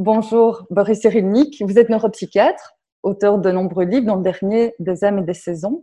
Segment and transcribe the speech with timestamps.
[0.00, 1.60] Bonjour, Boris Cyrulnik.
[1.60, 5.82] Vous êtes neuropsychiatre, auteur de nombreux livres, dont le dernier Des âmes et des saisons.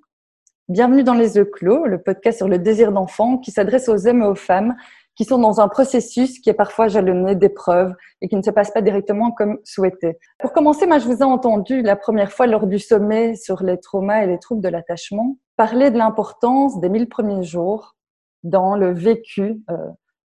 [0.69, 4.21] Bienvenue dans Les œufs clos, le podcast sur le désir d'enfant qui s'adresse aux hommes
[4.21, 4.77] et aux femmes
[5.17, 8.71] qui sont dans un processus qui est parfois jalonné d'épreuves et qui ne se passe
[8.71, 10.17] pas directement comme souhaité.
[10.39, 13.81] Pour commencer, moi, je vous ai entendu la première fois lors du sommet sur les
[13.81, 17.97] traumas et les troubles de l'attachement parler de l'importance des mille premiers jours
[18.43, 19.75] dans le vécu euh,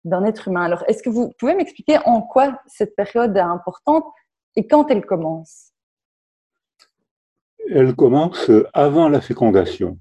[0.04, 0.62] d'un être humain.
[0.62, 4.04] Alors, est-ce que vous pouvez m'expliquer en quoi cette période est importante
[4.56, 5.72] et quand elle commence?
[7.68, 9.98] Elle commence avant la fécondation.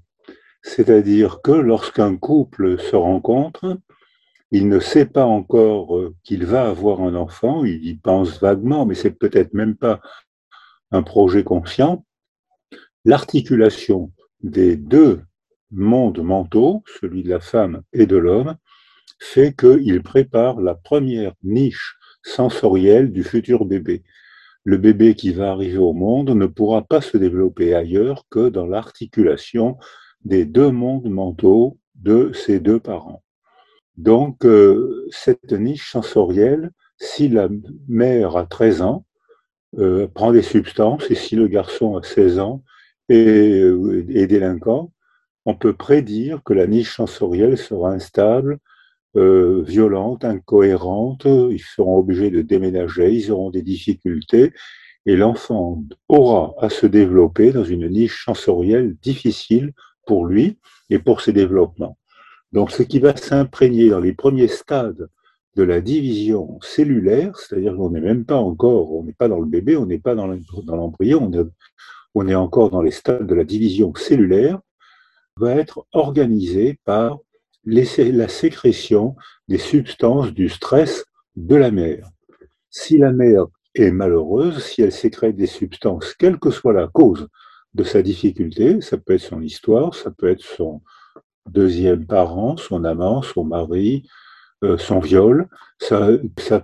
[0.62, 3.78] C'est-à-dire que lorsqu'un couple se rencontre,
[4.50, 8.84] il ne sait pas encore euh, qu'il va avoir un enfant, il y pense vaguement,
[8.84, 10.00] mais c'est peut-être même pas
[10.90, 12.04] un projet conscient.
[13.04, 15.22] L'articulation des deux
[15.70, 18.56] mondes mentaux, celui de la femme et de l'homme,
[19.20, 24.02] fait qu'il prépare la première niche sensorielle du futur bébé.
[24.64, 28.66] Le bébé qui va arriver au monde ne pourra pas se développer ailleurs que dans
[28.66, 29.78] l'articulation
[30.24, 33.22] des deux mondes mentaux de ses deux parents.
[33.96, 37.48] Donc, euh, cette niche sensorielle, si la
[37.88, 39.04] mère a 13 ans,
[39.78, 42.62] euh, prend des substances, et si le garçon a 16 ans
[43.08, 44.92] et euh, est délinquant,
[45.46, 48.58] on peut prédire que la niche sensorielle sera instable,
[49.16, 54.52] euh, violente, incohérente, ils seront obligés de déménager, ils auront des difficultés,
[55.06, 59.72] et l'enfant aura à se développer dans une niche sensorielle difficile
[60.06, 60.58] pour lui
[60.90, 61.96] et pour ses développements.
[62.52, 65.08] Donc ce qui va s'imprégner dans les premiers stades
[65.56, 69.46] de la division cellulaire, c'est-à-dire qu'on n'est même pas encore, on n'est pas dans le
[69.46, 71.50] bébé, on n'est pas dans l'embryon, on,
[72.14, 74.60] on est encore dans les stades de la division cellulaire,
[75.36, 77.18] va être organisé par
[77.64, 79.16] la sécrétion
[79.48, 81.04] des substances du stress
[81.36, 82.08] de la mère.
[82.70, 87.28] Si la mère est malheureuse, si elle sécrète des substances, quelle que soit la cause
[87.74, 90.82] de sa difficulté, ça peut être son histoire, ça peut être son
[91.48, 94.08] deuxième parent, son amant, son mari,
[94.64, 95.48] euh, son viol,
[95.78, 96.08] ça,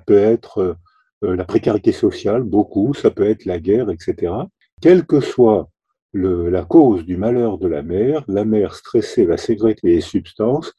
[0.06, 0.76] peut être
[1.25, 4.32] euh, la précarité sociale, beaucoup, ça peut être la guerre, etc.
[4.81, 5.71] Quelle que soit
[6.12, 10.72] la cause du malheur de la mère, la mère stressée va sécréter des substances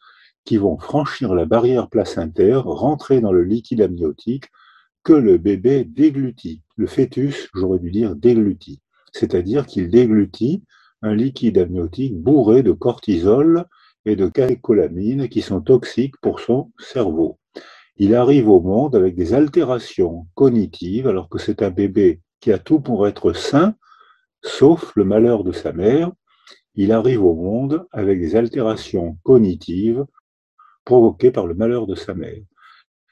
[0.47, 4.46] qui vont franchir la barrière placentaire, rentrer dans le liquide amniotique
[5.03, 6.62] que le bébé déglutit.
[6.78, 8.81] Le fœtus, j'aurais dû dire déglutit.
[9.12, 10.63] C'est-à-dire qu'il déglutit
[11.02, 13.66] un liquide amniotique bourré de cortisol
[14.06, 17.40] et de catécholamine qui sont toxiques pour son cerveau.
[17.97, 22.57] Il arrive au monde avec des altérations cognitives alors que c'est un bébé qui a
[22.57, 23.75] tout pour être sain,
[24.41, 26.09] sauf le malheur de sa mère,
[26.75, 30.06] il arrive au monde avec des altérations cognitives
[30.88, 32.42] provoquées par le malheur de sa mère.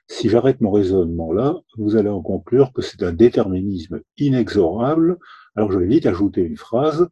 [0.07, 5.17] Si j'arrête mon raisonnement là, vous allez en conclure que c'est un déterminisme inexorable.
[5.57, 7.09] Alors je vais vite ajouter une phrase.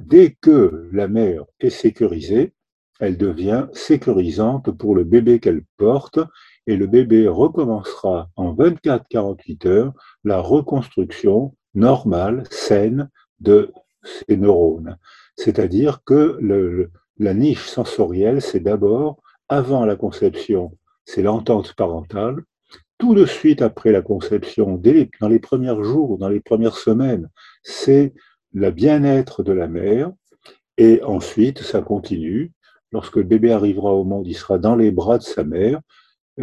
[0.00, 2.52] Dès que la mère est sécurisée,
[2.98, 6.18] elle devient sécurisante pour le bébé qu'elle porte
[6.66, 9.92] et le bébé recommencera en 24-48 heures
[10.24, 13.08] la reconstruction normale, saine
[13.38, 14.98] de ces neurones.
[15.36, 16.40] C'est-à-dire que
[17.18, 19.21] la niche sensorielle, c'est d'abord,
[19.52, 22.42] avant la conception, c'est l'entente parentale.
[22.96, 27.28] Tout de suite après la conception, dès dans les premiers jours, dans les premières semaines,
[27.62, 28.14] c'est
[28.54, 30.10] le bien-être de la mère.
[30.78, 32.52] Et ensuite, ça continue.
[32.92, 35.80] Lorsque le bébé arrivera au monde, il sera dans les bras de sa mère.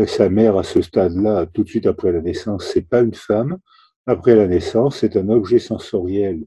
[0.06, 3.58] Sa mère, à ce stade-là, tout de suite après la naissance, c'est pas une femme.
[4.06, 6.44] Après la naissance, c'est un objet sensoriel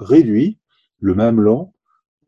[0.00, 0.58] réduit,
[0.98, 1.72] le mamelon,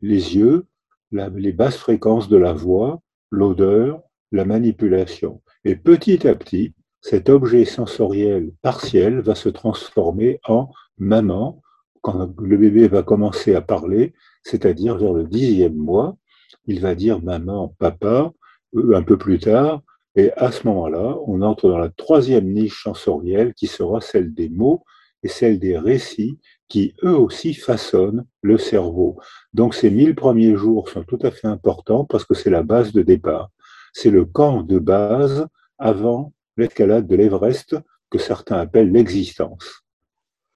[0.01, 0.65] les yeux,
[1.11, 4.01] les basses fréquences de la voix, l'odeur,
[4.31, 5.41] la manipulation.
[5.65, 11.61] Et petit à petit, cet objet sensoriel partiel va se transformer en maman
[12.01, 14.13] quand le bébé va commencer à parler,
[14.43, 16.17] c'est-à-dire vers le dixième mois,
[16.65, 18.31] il va dire maman, papa,
[18.75, 19.81] euh, un peu plus tard,
[20.15, 24.49] et à ce moment-là, on entre dans la troisième niche sensorielle qui sera celle des
[24.49, 24.83] mots
[25.23, 26.39] et celle des récits
[26.69, 29.19] qui eux aussi façonnent le cerveau.
[29.53, 32.93] Donc ces mille premiers jours sont tout à fait importants parce que c'est la base
[32.93, 33.49] de départ.
[33.91, 35.47] C'est le camp de base
[35.79, 37.75] avant l'escalade de l'Everest
[38.11, 39.83] que certains appellent l'existence.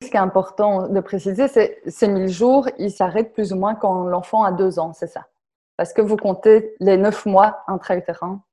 [0.04, 3.74] Ce qui est important de préciser, c'est ces mille jours, ils s'arrêtent plus ou moins
[3.74, 5.28] quand l'enfant a deux ans, c'est ça?
[5.78, 8.44] Parce que vous comptez les neuf mois intra-utérins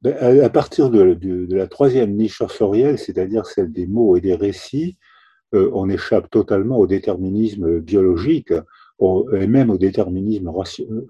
[0.00, 4.34] ben, à partir de, de, la troisième niche sensorielle, c'est-à-dire celle des mots et des
[4.34, 4.96] récits,
[5.52, 8.52] on échappe totalement au déterminisme biologique
[9.02, 10.50] et même au déterminisme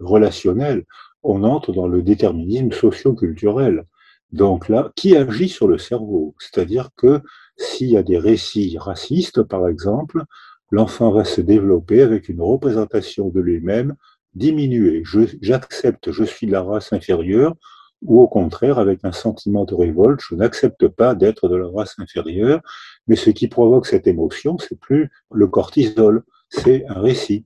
[0.01, 0.85] relationnel.
[1.23, 3.85] On entre dans le déterminisme socio-culturel.
[4.33, 6.35] Donc là, qui agit sur le cerveau?
[6.39, 7.21] C'est-à-dire que
[7.57, 10.23] S'il y a des récits racistes, par exemple,
[10.71, 13.97] l'enfant va se développer avec une représentation de lui-même
[14.35, 15.03] diminuée.
[15.41, 17.55] J'accepte, je, suis de la race inférieure,
[18.03, 21.97] ou au contraire avec un sentiment de révolte, je n'accepte pas d'être de la race
[21.99, 22.61] inférieure,
[23.09, 27.45] mais ce qui provoque cette émotion, c'est plus le cortisol, c'est un récit.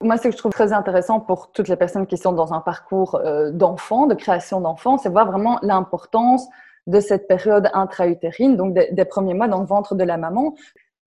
[0.00, 2.60] Moi, ce que je trouve très intéressant pour toutes les personnes qui sont dans un
[2.60, 6.46] parcours euh, d'enfant, de création d'enfant, c'est voir vraiment l'importance
[6.88, 10.56] de cette période intra-utérine, donc des, premiers mois dans le ventre de la maman.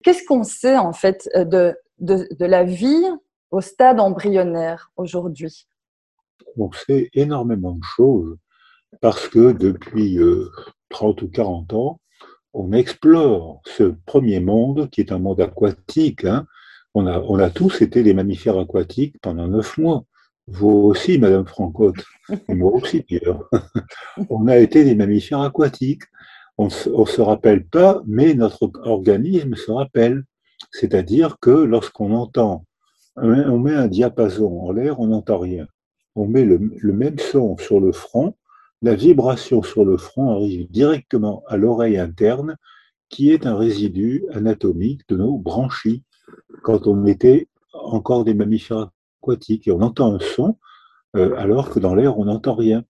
[0.02, 3.06] Qu'est-ce qu'on sait en fait de, de, de la vie
[3.52, 5.68] au stade embryonnaire aujourd'hui?
[6.56, 8.36] On sait énormément de choses
[9.00, 10.18] parce que depuis
[10.88, 12.00] 30 euh, ou 40 ans,
[12.54, 16.24] on explore ce premier monde qui est un monde aquatique.
[16.24, 16.46] Hein.
[16.94, 20.04] On, a, tous été des mammifères aquatiques pendant neuf mois.
[20.46, 22.04] Vous aussi, Madame Francotte,
[22.48, 23.48] moi aussi d'ailleurs.
[24.28, 26.02] on a été des mammifères aquatiques.
[26.58, 30.24] On ne se rappelle pas, mais notre organisme se rappelle.
[30.70, 32.64] C'est-à-dire que lorsqu'on entend,
[33.16, 35.66] on met un diapason en l'air, on n'entend rien.
[36.14, 38.34] On met le, même son sur le front,
[38.82, 42.56] la vibration sur le front arrive directement à l'oreille interne,
[43.08, 46.02] qui est un résidu anatomique de nos branchies,
[46.62, 48.90] quand on était encore des mammifères
[49.22, 49.68] aquatiques.
[49.68, 50.58] Et on entend un son,
[51.16, 52.84] euh, alors que dans l'air, on n'entend rien.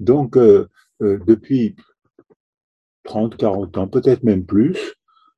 [0.00, 0.68] Donc, euh,
[1.02, 1.76] euh, depuis
[3.04, 4.94] 30, 40 ans, peut-être même plus,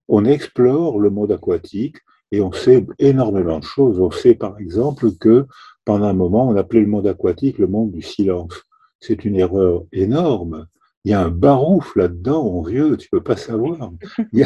[0.06, 1.96] on explore le monde aquatique
[2.30, 3.98] et on sait énormément de choses.
[4.00, 5.46] On sait par exemple que
[5.84, 8.64] pendant un moment, on appelait le monde aquatique le monde du silence.
[9.06, 10.66] C'est une erreur énorme.
[11.04, 13.92] Il y a un barouf là-dedans, mon vieux, tu peux pas savoir.
[14.32, 14.38] Il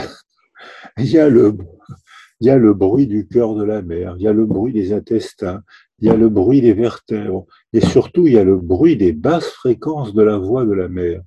[0.98, 4.92] y a, le, bruit du cœur de la mer, il y a le bruit des
[4.92, 5.62] intestins,
[6.00, 9.12] il y a le bruit des vertèbres, et surtout il y a le bruit des
[9.12, 11.20] basses fréquences de la voix de la mer.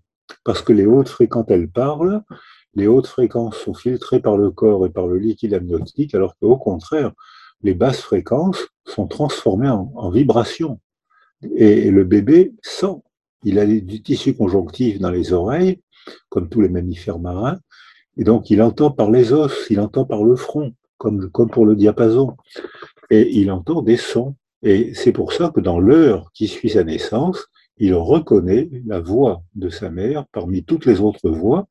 [0.43, 2.21] Parce que les hautes fréquences, elles parlent,
[2.73, 6.57] les hautes fréquences sont filtrées par le corps et par le liquide amniotique, alors qu'au
[6.57, 7.13] contraire,
[7.63, 10.81] les basses fréquences sont transformées en vibrations.
[11.55, 13.01] Et, le bébé sent.
[13.43, 15.81] Il a du tissu conjonctif dans les oreilles,
[16.29, 17.59] comme tous les mammifères marins,
[18.17, 21.75] et donc il entend par les os, il entend par le front, comme, pour le
[21.75, 22.35] diapason,
[23.09, 24.35] et il entend des sons.
[24.63, 27.47] Et c'est pour ça que dans l'heure qui suit sa naissance,
[27.77, 31.67] il reconnaît la voix de sa mère parmi toutes les autres voix.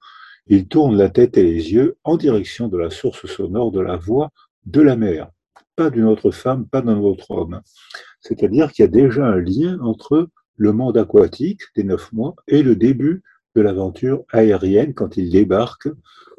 [0.48, 3.96] Il tourne la tête et les yeux en direction de la source sonore de la
[3.96, 4.30] voix
[4.66, 5.30] de la mère,
[5.76, 7.60] pas d'une autre femme, pas d'un autre homme.
[8.20, 10.28] C'est-à-dire qu'il y a déjà un lien entre
[10.60, 13.22] le monde aquatique des neuf mois et le début
[13.56, 15.88] de l'aventure aérienne quand il débarque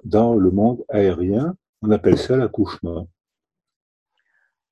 [0.04, 1.56] dans le monde aérien.
[1.82, 3.08] On appelle ça l'accouchement.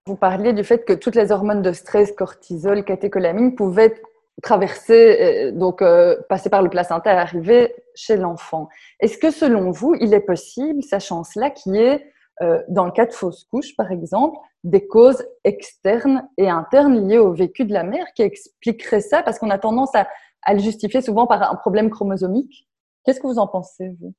[0.06, 4.00] Vous parliez du fait que toutes les hormones de stress, cortisol, catécholamine, pouvaient
[4.44, 8.70] traverser, euh, donc euh, passer par le placenta et arriver chez l'enfant.
[9.00, 12.06] Est-ce que selon vous, il est possible, sachant cela, qu'il y ait,
[12.42, 17.18] euh, dans le cas de fausse couche par exemple, des causes externes et internes liées
[17.18, 20.08] au vécu de la mère qui expliqueraient ça Parce qu'on a tendance à,
[20.54, 22.68] le justifier souvent par un problème chromosomique.
[23.04, 24.14] Qu'est-ce que vous en pensez, vous?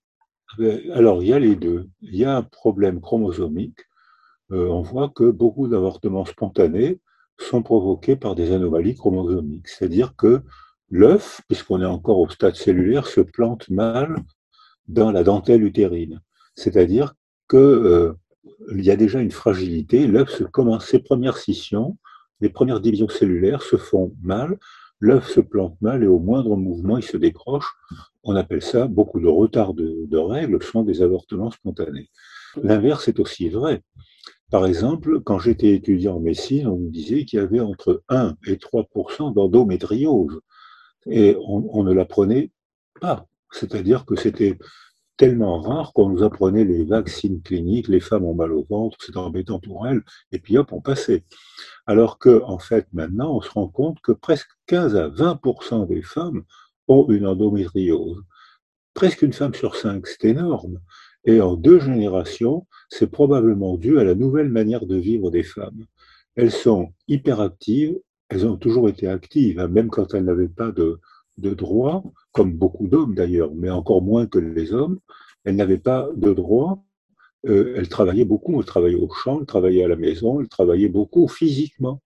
[0.93, 1.89] Alors, il y a les deux.
[2.03, 3.79] Il y a un problème chromosomique.
[4.51, 7.01] on voit que beaucoup d'avortements spontanés
[7.39, 9.69] sont provoqués par des anomalies chromosomiques.
[9.69, 10.43] C'est-à-dire que
[10.91, 14.17] l'œuf, puisqu'on est encore au stade cellulaire, se plante mal
[14.89, 16.21] dans la dentelle utérine.
[16.55, 17.15] C'est-à-dire
[17.51, 18.15] qu'il euh,
[18.73, 20.07] y a déjà une fragilité.
[20.07, 21.99] L'œuf commence ses premières scissions,
[22.41, 24.59] les premières divisions cellulaires se font mal,
[25.01, 27.67] l'œuf se plante mal et au moindre mouvement, il se décroche.
[28.23, 32.11] On appelle ça beaucoup de retard de, de règles, sont des avortements spontanés.
[32.63, 33.83] L'inverse est aussi vrai.
[34.51, 38.35] Par exemple, quand j'étais étudiant en médecine, on me disait qu'il y avait entre 1
[38.47, 40.41] et 3% d'endométriose.
[41.07, 42.51] Et on, ne l'apprenait
[43.01, 43.27] pas.
[43.53, 44.59] C'est-à-dire que c'était
[45.21, 49.19] tellement rare qu'on nous apprenait les vaccins cliniques, les femmes ont mal au ventre, c'est
[49.19, 50.01] embêtant pour elles,
[50.33, 51.25] et puis hop, on passait.
[51.85, 56.01] Alors que, en fait, maintenant, on se rend compte que presque 15 à 20% des
[56.01, 56.45] femmes
[56.89, 58.23] ont une endométriose.
[58.95, 60.81] Presque une femme sur cinq, c'est énorme.
[61.27, 65.85] Et en deux générations, c'est probablement dû à la nouvelle manière de vivre des femmes.
[66.35, 67.99] Elles sont hyperactives,
[68.31, 70.99] elles ont toujours été actives, hein, même quand elles n'avaient pas de,
[71.41, 74.99] de droit, comme beaucoup d'hommes d'ailleurs, mais encore moins que les hommes,
[75.45, 76.85] elles n'avaient pas de droit.
[77.47, 80.89] Euh, elles travaillaient beaucoup, elles travaillaient au champ, elles travaillaient à la maison, elles travaillaient
[80.89, 82.03] beaucoup physiquement.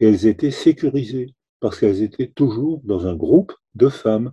[0.00, 4.32] Et elles étaient sécurisées, parce qu'elles étaient toujours dans un groupe de femmes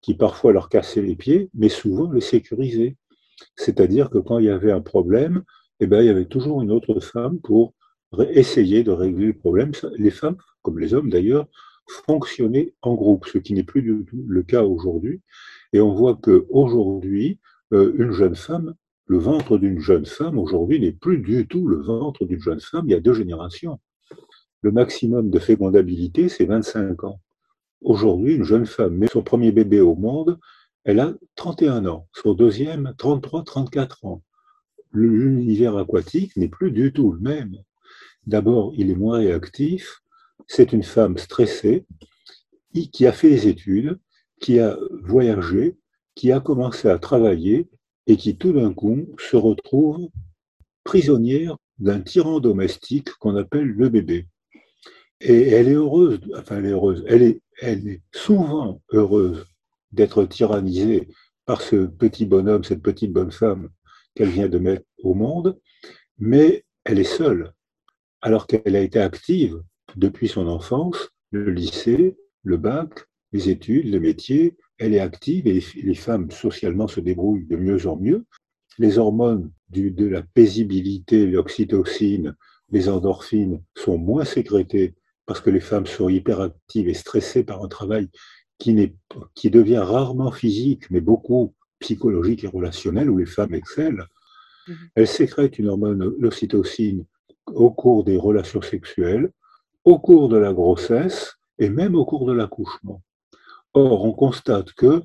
[0.00, 2.96] qui parfois leur cassaient les pieds, mais souvent les sécurisaient.
[3.56, 5.42] C'est-à-dire que quand il y avait un problème,
[5.80, 7.74] eh ben, il y avait toujours une autre femme pour
[8.30, 9.72] essayer de régler le problème.
[9.96, 11.46] Les femmes, comme les hommes d'ailleurs,
[11.86, 15.20] fonctionnaient en groupe, ce qui n'est plus du tout le cas aujourd'hui.
[15.72, 17.38] Et on voit qu'aujourd'hui,
[17.72, 18.74] euh, une jeune femme,
[19.06, 22.86] le ventre d'une jeune femme aujourd'hui n'est plus du tout le ventre d'une jeune femme
[22.86, 23.80] il y a deux générations.
[24.62, 27.20] Le maximum de fécondabilité, c'est 25 ans.
[27.80, 30.38] Aujourd'hui, une jeune femme met son premier bébé au monde,
[30.84, 34.22] elle a 31 ans, son deuxième 33, 34 ans.
[34.92, 37.56] L'univers aquatique n'est plus du tout le même.
[38.26, 40.02] D'abord, il est moins réactif,
[40.46, 41.84] c'est une femme stressée
[42.92, 43.98] qui a fait des études,
[44.40, 45.76] qui a voyagé,
[46.14, 47.68] qui a commencé à travailler
[48.06, 50.08] et qui tout d'un coup se retrouve
[50.84, 54.26] prisonnière d'un tyran domestique qu'on appelle le bébé.
[55.20, 59.46] Et elle est heureuse, enfin elle est heureuse, elle est, elle est souvent heureuse
[59.92, 61.08] d'être tyrannisée
[61.44, 63.68] par ce petit bonhomme, cette petite bonne femme
[64.14, 65.58] qu'elle vient de mettre au monde,
[66.18, 67.52] mais elle est seule,
[68.20, 69.62] alors qu'elle a été active
[69.96, 72.90] depuis son enfance, le lycée, le bac,
[73.32, 77.86] les études, le métier, elle est active et les femmes socialement se débrouillent de mieux
[77.86, 78.24] en mieux.
[78.78, 82.34] Les hormones de la paisibilité, l'oxytocine,
[82.70, 84.94] les endorphines sont moins sécrétées
[85.26, 88.08] parce que les femmes sont hyperactives et stressées par un travail
[88.58, 88.92] qui,
[89.34, 94.04] qui devient rarement physique, mais beaucoup psychologique et relationnel, où les femmes excellent.
[94.68, 94.76] Mhm.
[94.94, 97.04] Elles sécrètent une hormone, l'oxytocine,
[97.46, 99.30] au cours des relations sexuelles,
[99.84, 103.02] au cours de la grossesse et même au cours de l'accouchement.
[103.74, 105.02] Or, on constate que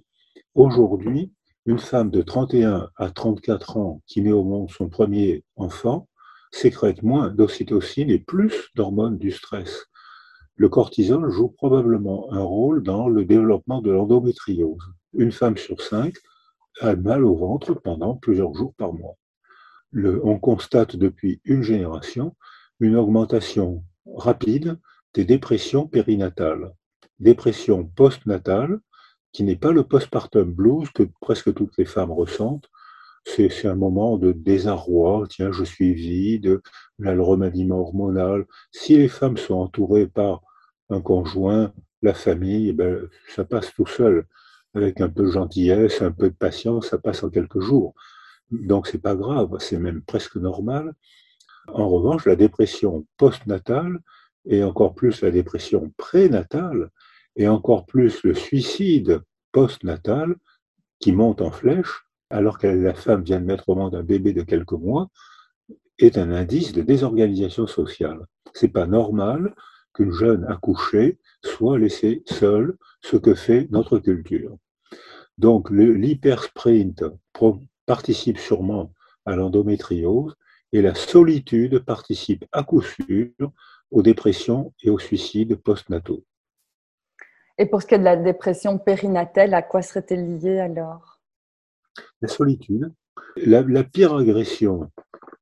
[0.56, 1.32] aujourd'hui,
[1.66, 6.08] une femme de 31 à 34 ans qui met au monde son premier enfant
[6.52, 9.86] sécrète moins d'oxytocine et plus d'hormones du stress.
[10.56, 14.94] Le cortisol joue probablement un rôle dans le développement de l'endométriose.
[15.14, 16.16] Une femme sur cinq
[16.82, 19.18] a mal au ventre pendant plusieurs jours par mois.
[19.94, 22.36] on constate depuis une génération
[22.80, 23.84] une augmentation
[24.16, 24.80] rapide
[25.14, 26.74] des dépressions périnatales.
[27.20, 28.80] Dépression postnatale,
[29.32, 32.70] qui n'est pas le postpartum blues que presque toutes les femmes ressentent.
[33.26, 36.62] C'est un moment de désarroi, tiens, je suis vide,
[36.98, 38.46] là, le remaniement hormonal.
[38.72, 40.42] Si les femmes sont entourées par
[40.90, 44.26] un conjoint, la famille, eh ben, ça passe tout seul.
[44.74, 47.96] Avec un peu de gentillesse, un peu de patience, ça passe en quelques jours.
[48.52, 50.94] Donc c'est pas grave, c'est même presque normal.
[51.68, 54.00] En revanche, la dépression postnatale,
[54.46, 56.90] et encore plus la dépression prénatale,
[57.36, 59.22] et encore plus le suicide
[59.52, 60.36] postnatal,
[61.00, 64.34] qui monte en flèche, alors que la femme vient de mettre au monde un bébé
[64.34, 65.10] de quelques mois,
[66.00, 68.26] est un indice de désorganisation sociale.
[68.54, 69.56] C'est pas normal
[69.94, 74.58] qu'une jeune accouchée soit laissée seule, ce que fait notre culture.
[75.38, 77.04] Donc l'hypersprint
[77.86, 78.94] participe sûrement
[79.26, 80.36] à l'endométriose
[80.74, 83.32] et la solitude participe à coup sûr
[83.92, 86.24] aux dépressions et aux suicides postnataux.
[87.58, 91.20] Et pour ce qui est de la dépression périnatale, à quoi serait-elle liée alors?
[92.22, 92.94] La solitude.
[93.36, 94.92] La, pire agression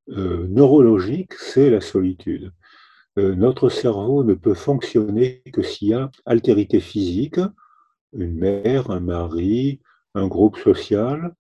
[0.10, 2.52] euh, neurologique, c'est la solitude.
[3.18, 7.40] Euh, notre cerveau ne peut fonctionner que s'il y a altérité physique,
[8.14, 9.82] une mère, un mari,
[10.14, 11.34] un groupe social,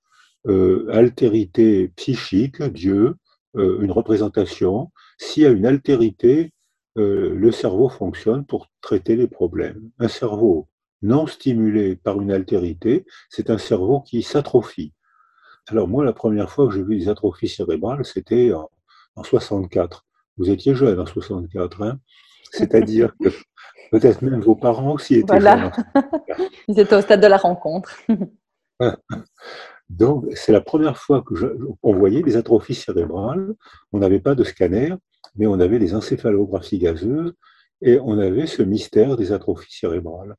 [0.48, 3.16] euh, altérité psychique, Dieu,
[3.56, 4.92] euh, une représentation.
[5.18, 6.52] S'il y a une altérité,
[6.98, 9.92] le cerveau fonctionne pour traiter les problèmes.
[10.00, 10.70] Un cerveau
[11.02, 14.94] non stimulé par une altérité, c'est un cerveau qui s'atrophie.
[15.68, 18.70] Alors moi, la première fois que j'ai vu des atrophies cérébrales, c'était en,
[19.18, 20.06] en 64.
[20.38, 22.00] Vous étiez jeune en 64, hein
[22.52, 23.30] c'est-à-dire que
[23.92, 25.72] peut-être même vos parents aussi étaient jeunes.
[26.68, 27.98] Ils étaient au stade de la rencontre.
[29.90, 33.54] Donc, c'est la première fois qu'on voyait des atrophies cérébrales.
[33.94, 34.94] On n'avait pas de scanner,
[35.36, 37.34] mais on avait des encéphalographies gazeuses
[37.82, 40.36] et on avait ce mystère des atrophies cérébrales.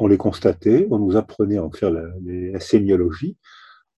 [0.00, 3.36] On les constatait, on nous apprenait à en faire la, la sémiologie,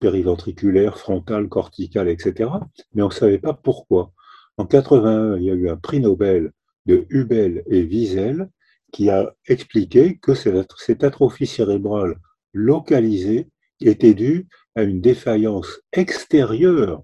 [0.01, 2.51] périventriculaire, frontale, corticale, etc.
[2.95, 4.13] Mais on ne savait pas pourquoi.
[4.57, 6.53] En 81, il y a eu un prix Nobel
[6.87, 8.49] de Hubel et Wiesel
[8.93, 12.17] qui a expliqué que cette atrophie cérébrale
[12.53, 13.49] localisée
[13.81, 17.03] était due à une défaillance extérieure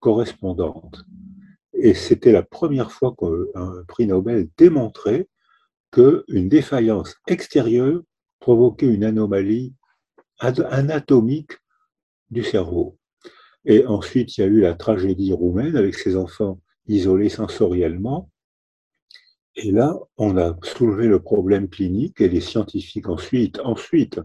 [0.00, 1.04] correspondante.
[1.72, 5.28] Et c'était la première fois qu'un prix Nobel démontrait
[5.90, 8.02] qu'une défaillance extérieure
[8.40, 9.74] provoquait une anomalie
[10.38, 11.52] anatomique
[12.30, 12.98] du cerveau.
[13.64, 18.30] Et ensuite, il y a eu la tragédie roumaine avec ses enfants isolé sensoriellement.
[19.56, 24.20] Et là, on a soulevé le problème clinique et les scientifiques ensuite, ensuite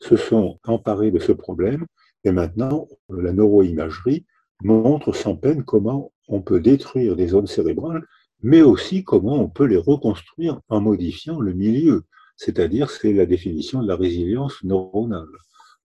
[0.00, 1.86] se sont emparés de ce problème.
[2.24, 4.26] Et maintenant, la neuroimagerie
[4.62, 8.04] montre sans peine comment on peut détruire des zones cérébrales,
[8.42, 12.04] mais aussi comment on peut les reconstruire en modifiant le milieu.
[12.36, 15.28] C'est-à-dire, c'est la définition de la résilience neuronale.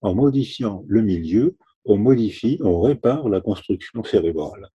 [0.02, 4.70] En modifiant le milieu, on modifie, on répare la construction cérébrale.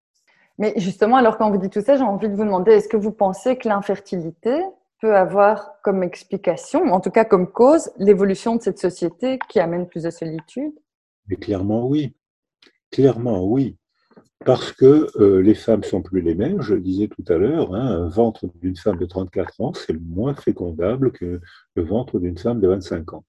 [0.58, 2.96] Mais justement, alors quand vous dites tout ça, j'ai envie de vous demander, est-ce que
[2.96, 4.62] vous pensez que l'infertilité
[5.00, 9.86] peut avoir comme explication, en tout cas comme cause, l'évolution de cette société qui amène
[9.86, 10.72] plus de solitude?
[11.30, 12.14] Mais clairement oui.
[12.90, 13.76] Clairement oui.
[14.44, 17.74] Parce que euh, les femmes sont plus les mêmes, je le disais tout à l'heure,
[17.74, 21.40] hein, un ventre d'une femme de 34 ans, c'est moins fécondable que
[21.74, 23.24] le ventre d'une femme de 25 ans.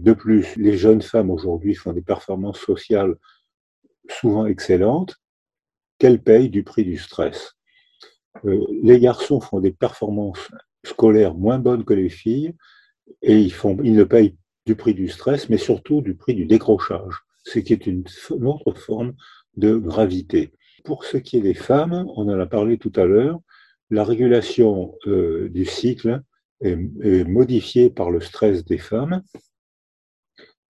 [0.00, 3.16] De plus, les jeunes femmes aujourd'hui font des performances sociales
[4.10, 5.16] souvent excellentes,
[5.98, 7.54] qu'elles payent du prix du stress.
[8.44, 10.50] Euh, les garçons font des performances
[10.84, 12.54] scolaires moins bonnes que les filles
[13.22, 16.44] et ils, font, ils ne payent du prix du stress, mais surtout du prix du
[16.44, 19.14] décrochage, ce qui est une, autre forme
[19.56, 20.52] de gravité.
[20.84, 23.40] Pour ce qui est des femmes, on en a parlé tout à l'heure,
[23.90, 26.22] la régulation euh, du cycle
[26.60, 29.22] est, est, modifiée par le stress des femmes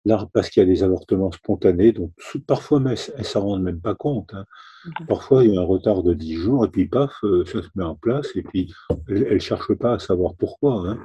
[0.06, 2.12] Là, parce qu'il y a des avortements spontanés, donc
[2.46, 4.34] parfois elles ne s'en rendent même pas compte.
[4.34, 4.46] Hein.
[4.86, 5.08] Mhm.
[5.08, 7.70] Parfois il y a un retard de 10 jours et puis paf, euh, ça se
[7.76, 8.74] met en place et puis
[9.08, 10.90] elles ne cherchent pas à savoir pourquoi.
[10.90, 11.00] Hein.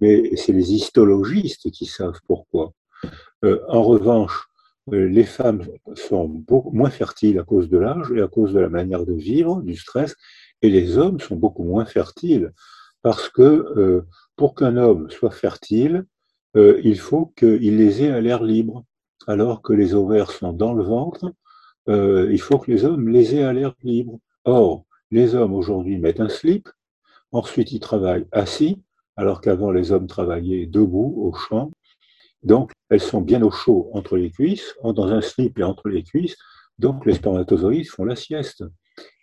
[0.00, 2.72] Mais c'est les histologistes qui savent pourquoi.
[3.44, 4.48] Euh, en revanche,
[4.90, 5.62] les femmes
[5.94, 9.14] sont beaucoup moins fertiles à cause de l'âge et à cause de la manière de
[9.14, 10.14] vivre, du stress,
[10.62, 12.52] et les hommes sont beaucoup moins fertiles
[13.02, 14.04] parce que
[14.36, 16.06] pour qu'un homme soit fertile,
[16.56, 18.84] euh, il faut qu'il les ait à l'air libre.
[19.26, 21.32] Alors que les ovaires sont dans le ventre,
[21.88, 24.18] euh, il faut que les hommes les aient à l'air libre.
[24.44, 26.68] Or, les hommes aujourd'hui mettent un slip,
[27.32, 28.82] ensuite ils travaillent assis,
[29.16, 31.70] alors qu'avant les hommes travaillaient debout au champ.
[32.42, 36.04] Donc, elles sont bien au chaud entre les cuisses, dans un slip et entre les
[36.04, 36.36] cuisses.
[36.78, 38.62] Donc, les spermatozoïdes font la sieste.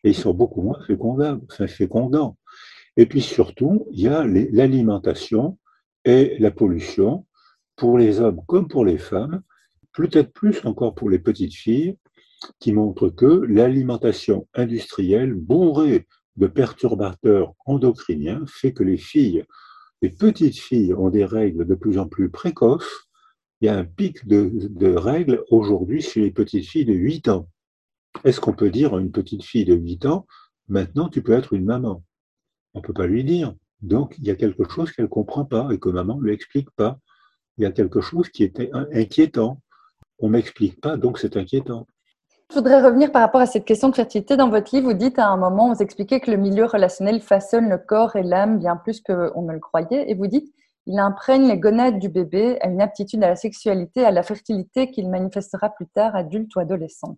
[0.03, 0.77] Et ils sont beaucoup moins
[1.67, 2.37] fécondants.
[2.97, 5.57] Et puis surtout, il y a l'alimentation
[6.03, 7.25] et la pollution,
[7.77, 9.41] pour les hommes comme pour les femmes,
[9.93, 11.95] peut-être plus encore pour les petites filles,
[12.59, 19.45] qui montrent que l'alimentation industrielle bourrée de perturbateurs endocriniens fait que les filles,
[20.01, 23.07] les petites filles ont des règles de plus en plus précoces.
[23.61, 27.47] Il y a un pic de, règles aujourd'hui chez les petites filles de 8 ans.
[28.23, 30.25] Est-ce qu'on peut dire à une petite fille de 8 ans,
[30.67, 32.03] maintenant tu peux être une maman
[32.73, 33.53] On ne peut pas lui dire.
[33.81, 36.33] Donc, il y a quelque chose qu'elle ne comprend pas et que maman ne lui
[36.33, 36.97] explique pas.
[37.57, 39.61] Il y a quelque chose qui était inquiétant.
[40.17, 41.85] On ne m'explique pas, donc c'est inquiétant.
[42.49, 44.37] Je voudrais revenir par rapport à cette question de fertilité.
[44.37, 47.69] Dans votre livre, vous dites à un moment, vous expliquez que le milieu relationnel façonne
[47.69, 50.09] le corps et l'âme bien plus qu'on ne le croyait.
[50.09, 50.51] Et vous dites,
[50.87, 54.89] il imprègne les gonades du bébé à une aptitude à la sexualité, à la fertilité
[54.91, 57.17] qu'il manifestera plus tard adulte ou adolescent.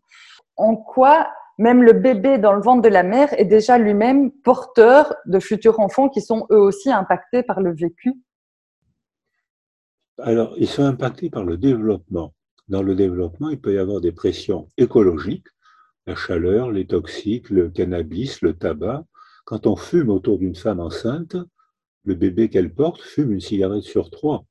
[0.58, 5.16] En quoi même le bébé dans le ventre de la mère est déjà lui-même porteur
[5.26, 8.14] de futurs enfants qui sont eux aussi impactés par le vécu?
[10.20, 12.34] Alors, ils sont impactés par le développement.
[12.68, 15.48] Dans le développement, il peut y avoir des pressions écologiques,
[16.06, 19.06] la chaleur, les toxiques, le cannabis, le tabac.
[19.46, 21.36] Quand on fume autour d'une femme enceinte,
[22.06, 24.46] le bébé qu'elle porte fume une cigarette sur trois.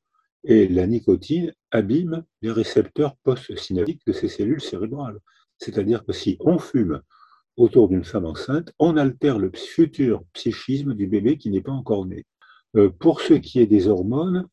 [0.44, 5.18] Et la nicotine abîme les récepteurs post-synaptiques de ces cellules cérébrales.
[5.58, 7.00] C'est-à-dire que si on fume
[7.56, 12.06] autour d'une femme enceinte, on altère le futur psychisme du bébé qui n'est pas encore
[12.06, 12.24] né.
[12.76, 14.46] Euh, pour ce qui est des hormones,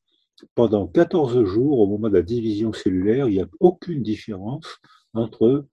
[0.55, 4.77] pendant 14 jours, au moment de la division cellulaire, il n'y a aucune différence
[5.13, 5.65] entre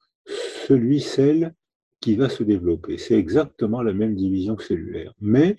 [0.67, 1.55] celui, celle
[2.01, 2.99] qui va se développer.
[2.99, 5.13] C'est exactement la même division cellulaire.
[5.21, 5.57] Mais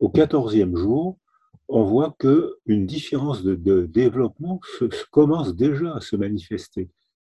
[0.00, 1.18] au 14e jour,
[1.68, 4.60] on voit qu'une différence de, développement
[5.10, 6.90] commence déjà à se manifester.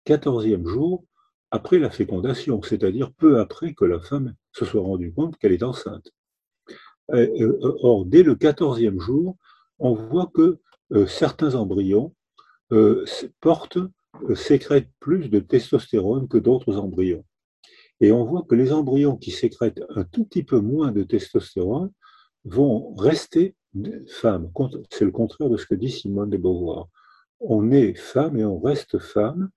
[0.07, 1.05] 14e jour,
[1.51, 5.63] après la fécondation, c'est-à-dire peu après que la femme se soit rendue compte qu'elle est
[5.63, 6.11] enceinte.
[7.13, 9.37] Euh, euh, or, dès le 14e jour,
[9.79, 10.59] on voit que
[10.93, 12.13] euh, certains embryons
[13.41, 13.79] portent,
[14.35, 17.25] sécrètent plus de testostérone que d'autres embryons.
[18.01, 21.93] Et on voit que les embryons qui sécrètent un tout petit peu moins de testostérone
[22.47, 23.55] vont rester
[24.09, 24.51] femmes.
[24.91, 26.89] C'est le contraire de ce que dit Simone de Beauvoir.
[27.41, 29.51] On est femme et on reste femme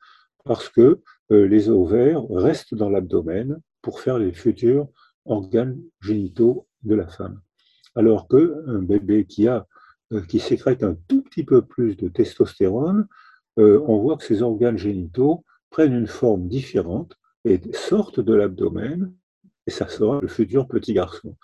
[0.44, 4.90] parce que euh, les ovaires restent dans l'abdomen pour faire les futurs
[5.26, 7.40] organes génitaux de la femme.
[7.96, 9.68] Alors qu'un bébé qui, a,
[10.12, 13.08] euh, sécrète un tout petit peu plus de testostérone,
[13.60, 19.14] euh, on voit que ces organes génitaux prennent une forme différente et sortent de l'abdomen,
[19.68, 21.36] et ça sera le futur petit garçon.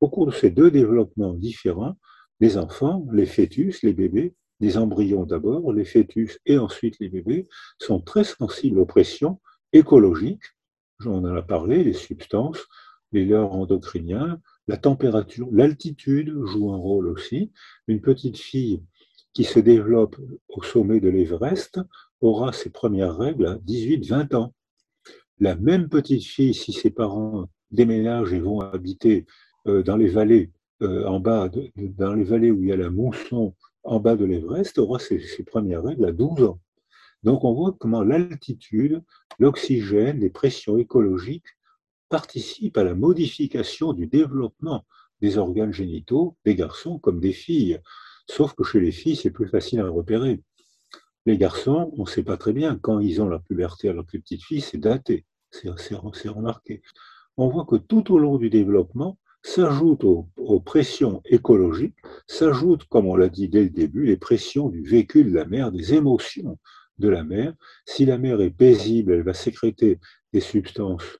[0.00, 1.96] Au cours de ces deux développements différents,
[2.40, 7.48] les enfants, les fœtus, les bébés, des embryons d'abord, les fœtus et ensuite les bébés,
[7.78, 9.40] sont très sensibles aux pressions
[9.72, 10.44] écologiques.
[11.04, 12.66] On en a parlé, les substances,
[13.12, 17.52] les leurres endocriniens, la température, l'altitude joue un rôle aussi.
[17.88, 18.82] Une petite fille
[19.32, 20.16] qui se développe
[20.48, 21.80] au sommet de l'Everest
[22.20, 24.54] aura ses premières règles à 18-20 ans.
[25.38, 29.26] La même petite fille, si ses parents déménagent et vont habiter
[29.66, 30.50] dans les vallées,
[30.82, 34.24] euh, en bas, dans les vallées où il y a la mousson en bas de
[34.24, 36.60] l'Everest, aura ses, ses premières règles à 12 ans.
[37.22, 39.02] Donc on voit comment l'altitude,
[39.38, 41.56] l'oxygène, les pressions écologiques
[42.08, 44.84] participent à la modification du développement
[45.20, 47.80] des organes génitaux des garçons comme des filles.
[48.26, 50.42] Sauf que chez les filles, c'est plus facile à repérer.
[51.26, 54.12] Les garçons, on ne sait pas très bien, quand ils ont la puberté alors que
[54.14, 55.68] les petites filles, c'est daté, c'est
[56.28, 56.82] remarqué.
[57.36, 63.16] On voit que tout au long du développement, s'ajoute aux, pressions écologiques, s'ajoutent, comme on
[63.16, 66.58] l'a dit dès le début, les pressions du vécu de la mère, des émotions
[66.98, 67.54] de la mère.
[67.86, 69.98] Si la mère est paisible, elle va sécréter
[70.32, 71.18] des substances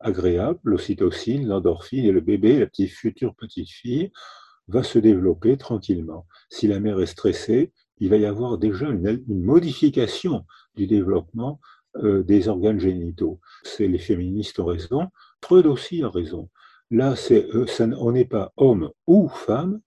[0.00, 4.12] agréables, l'ocytocine, l'endorphine, et le bébé, la petite future petite fille,
[4.68, 6.26] va se développer tranquillement.
[6.50, 11.60] Si la mère est stressée, il va y avoir déjà une, modification du développement
[11.96, 13.40] euh, des organes génitaux.
[13.78, 15.08] Les féministes ont raison,
[15.42, 16.48] Freud aussi a raison.
[16.92, 17.66] Là, euh,
[17.98, 19.80] on n'est pas homme ou femme,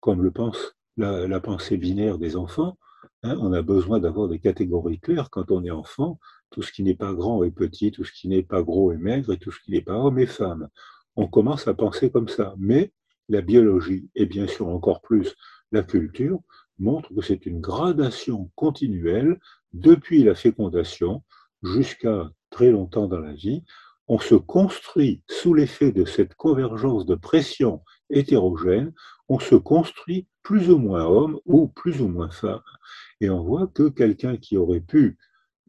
[0.00, 2.76] comme le pense la, pensée binaire des enfants,
[3.24, 6.20] Hein, on a besoin d'avoir des catégories claires quand on est enfant.
[6.50, 8.96] Tout ce qui n'est pas grand est petit, tout ce qui n'est pas gros est
[8.96, 10.68] maigre, et tout ce qui n'est pas homme est femme.
[11.16, 12.54] On commence à penser comme ça.
[12.58, 12.92] Mais
[13.28, 15.34] la biologie, et bien sûr encore plus
[15.72, 16.40] la culture,
[16.78, 19.40] montrent que c'est une gradation continuelle
[19.72, 21.24] depuis la fécondation
[21.62, 23.64] jusqu'à très longtemps dans la vie.
[24.08, 28.92] On se construit sous l'effet de cette convergence de pression hétérogène,
[29.28, 32.62] on se construit plus ou moins homme ou plus ou moins femme.
[33.20, 35.18] Et on voit que quelqu'un qui aurait pu,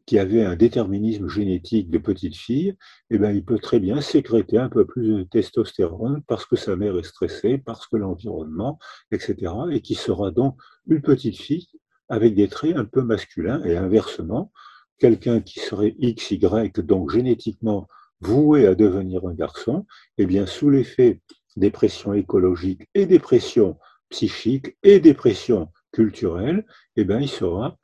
[0.06, 2.74] qui avait un déterminisme génétique de petite fille,
[3.10, 6.76] eh ben, il peut très bien sécréter un peu plus de testostérone parce que sa
[6.76, 8.78] mère est stressée, parce que l'environnement,
[9.12, 9.52] etc.
[9.70, 10.56] Et qui sera donc
[10.88, 11.68] une petite fille
[12.08, 14.50] avec des traits un peu masculins et inversement,
[14.98, 16.40] quelqu'un qui serait XY,
[16.78, 17.86] donc génétiquement
[18.20, 19.86] voué à devenir un garçon,
[20.18, 21.20] eh bien, sous l'effet
[21.56, 23.78] des pressions écologiques et des pressions
[24.08, 26.64] psychiques et des pressions culturelles,
[26.96, 27.76] eh bien, il sera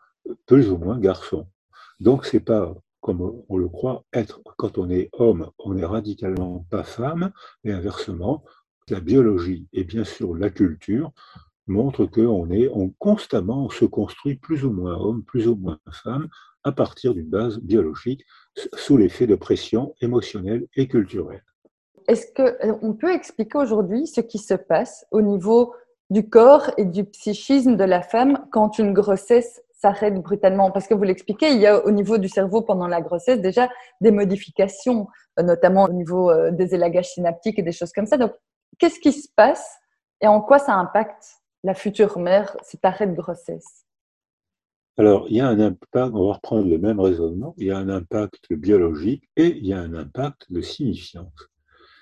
[0.47, 1.47] plus ou moins garçon.
[2.01, 6.67] Donc, c'est pas comme on le croit être quand on est homme, on est radicalement
[6.71, 7.31] pas femme,
[7.63, 8.43] et inversement,
[8.89, 11.13] la biologie et bien sûr la culture
[11.69, 15.79] montrent qu'on est, on constamment on se construit plus ou moins homme, plus ou moins
[15.91, 16.29] femme,
[16.67, 18.25] à partir d'une base biologique,
[18.75, 21.45] sous l'effet de pression émotionnelle et culturelle.
[22.09, 25.75] Est-ce qu'on peut expliquer aujourd'hui ce qui se passe au niveau
[26.11, 30.73] du corps et du psychisme de la femme quand une grossesse s'arrête brutalement?
[30.73, 33.69] Parce que vous l'expliquez, il y a au niveau du cerveau pendant la grossesse déjà
[34.01, 35.07] des modifications,
[35.39, 38.17] euh, notamment au niveau euh, des élagages synaptiques et des choses comme ça.
[38.17, 38.33] Donc,
[38.79, 39.79] qu'est-ce qui se passe
[40.21, 41.25] et en quoi ça impacte
[41.63, 43.86] la future mère, cet arrêt de grossesse?
[44.99, 47.77] Alors, il y a un impact, on va reprendre le même raisonnement, il y a
[47.77, 51.51] un impact biologique et il y a un impact de signifiance.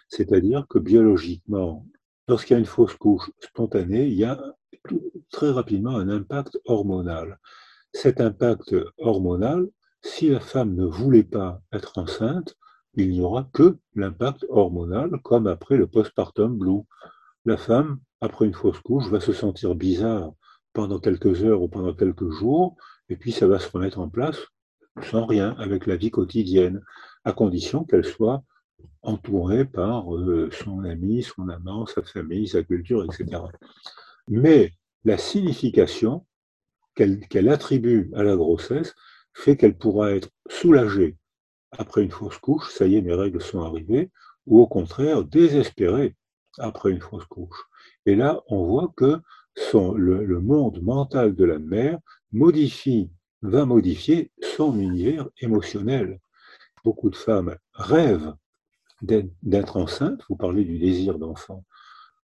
[0.09, 1.85] C'est-à-dire que biologiquement,
[2.29, 4.41] lorsqu'il y a une fausse couche spontanée, il y a
[5.31, 7.41] très rapidement un impact hormonal.
[7.93, 9.69] Cet impact hormonal,
[10.03, 12.55] si la femme ne voulait pas être enceinte,
[12.95, 16.83] il n'y aura que l'impact hormonal, comme après le postpartum blue.
[17.45, 20.33] La femme, après une fausse couche, va se sentir bizarre
[20.75, 22.77] pendant quelques heures ou pendant quelques jours,
[23.09, 24.39] et puis ça va se remettre en place
[25.03, 26.83] sans rien, avec la vie quotidienne,
[27.25, 28.45] à condition qu'elle soit
[29.03, 33.43] entourée par euh, son ami, son amant, sa famille, sa culture, etc.
[34.29, 34.73] Mais
[35.05, 36.25] la signification
[36.95, 38.95] qu'elle attribue à la grossesse
[39.33, 41.17] fait qu'elle pourra être soulagée
[41.73, 44.11] après une fausse couche, ça y est, mes règles sont arrivées,
[44.47, 46.15] ou au contraire désespérée
[46.59, 47.65] après une fausse couche.
[48.07, 49.19] Et là, on voit que
[49.73, 51.99] le, le, monde mental de la mère
[52.33, 53.11] modifie,
[53.43, 56.21] va modifier son univers émotionnel.
[56.85, 58.35] Beaucoup de femmes rêvent
[59.03, 61.64] d'être enceinte, vous parlez du désir d'enfant.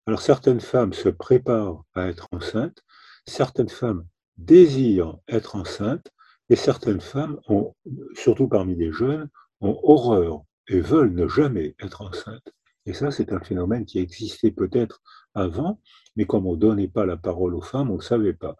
[0.05, 2.83] Alors certaines femmes se préparent à être enceintes,
[3.25, 4.05] certaines femmes
[4.37, 6.11] désirent être enceintes,
[6.49, 7.75] et certaines femmes, ont,
[8.15, 9.29] surtout parmi les jeunes,
[9.61, 12.51] ont horreur et veulent ne jamais être enceintes.
[12.85, 15.01] Et ça, c'est un phénomène qui existait peut-être
[15.35, 15.79] avant,
[16.15, 18.55] mais comme on ne donnait pas la parole aux femmes, on ne savait pas.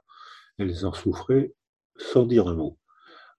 [0.57, 1.53] Elles en souffraient
[1.97, 2.77] sans dire un mot.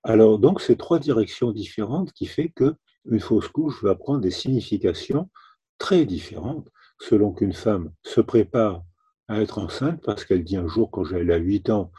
[0.02, 2.74] Alors, donc, ces trois directions différentes qui fait que
[3.06, 5.30] une fausse couche va prendre des significations
[5.78, 6.68] très différentes
[6.98, 8.82] selon qu'une femme se prépare
[9.28, 11.90] à être enceinte parce qu'elle dit un jour quand elle a 8 ans,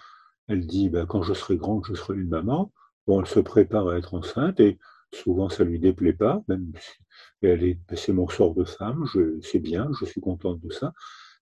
[0.47, 2.71] elle dit ben, quand je serai grande, je serai une maman.
[3.07, 4.77] Bon, elle se prépare à être enceinte et
[5.13, 6.71] souvent ça lui déplaît pas, même
[7.41, 9.05] elle est, c'est mon sort de femme,
[9.41, 10.93] c'est bien, je suis contente de ça.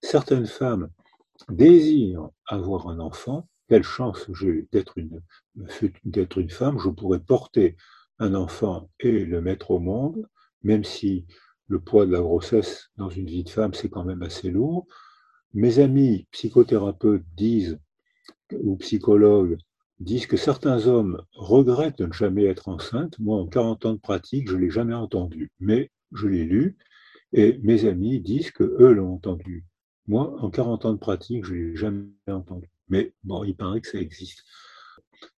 [0.01, 0.89] Certaines femmes
[1.49, 7.77] désirent avoir un enfant quelle chance j'ai d'être une, femme, je pourrais porter
[8.17, 10.27] un enfant et le mettre au monde,
[10.63, 11.25] même si
[11.67, 14.87] le poids de la grossesse dans une vie de femme, c'est quand même assez lourd.
[15.53, 17.79] Mes amis psychothérapeutes disent,
[18.51, 19.57] ou psychologues,
[19.99, 23.19] disent que certains hommes regrettent de ne jamais être enceinte.
[23.19, 26.77] Moi, en 40 ans de pratique, je ne l'ai jamais entendu, mais je l'ai lu,
[27.33, 29.65] et mes amis disent que eux l'ont entendu.
[30.09, 32.67] Moi, en 40 ans de pratique, je ne l'ai jamais entendu.
[32.87, 34.43] Mais bon, il paraît que ça existe.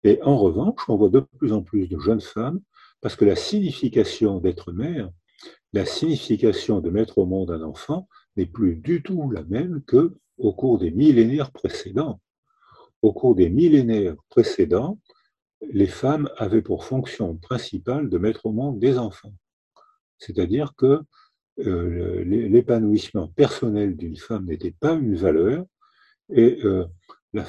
[0.05, 2.61] Et en revanche, on voit de plus en plus de jeunes femmes,
[3.01, 5.11] parce que la signification d'être mère,
[5.73, 8.07] la signification de mettre au monde un enfant,
[8.37, 12.21] n'est plus du tout la même que au cours des millénaires précédents.
[13.01, 15.01] Au cours des millénaires précédents,
[15.69, 19.33] les femmes avaient pour fonction principale de mettre au monde des enfants.
[20.17, 21.01] C'est-à-dire que
[21.65, 25.65] euh, l'épanouissement personnel d'une femme n'était pas une valeur
[26.33, 26.85] et euh,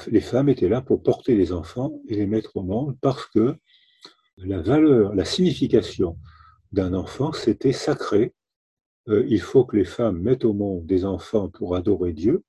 [0.07, 3.55] les femmes étaient là pour porter les enfants et les mettre au monde parce que
[4.37, 6.17] la valeur, la signification
[6.71, 8.33] d'un enfant, c'était sacré.
[9.09, 12.43] Euh, il faut que les femmes mettent au monde des enfants pour adorer Dieu.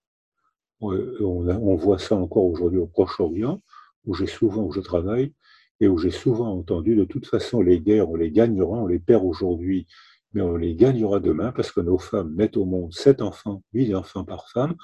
[0.80, 3.62] On, voit ça encore aujourd'hui au Proche-Orient,
[4.04, 5.32] où j'ai souvent, où je travaille,
[5.80, 8.98] et où j'ai souvent entendu, de toute façon, les guerres, on les gagnera, on les
[8.98, 9.86] perd aujourd'hui,
[10.34, 13.94] mais on les gagnera demain parce que nos femmes mettent au monde sept enfants, huit
[13.94, 14.74] enfants par femme,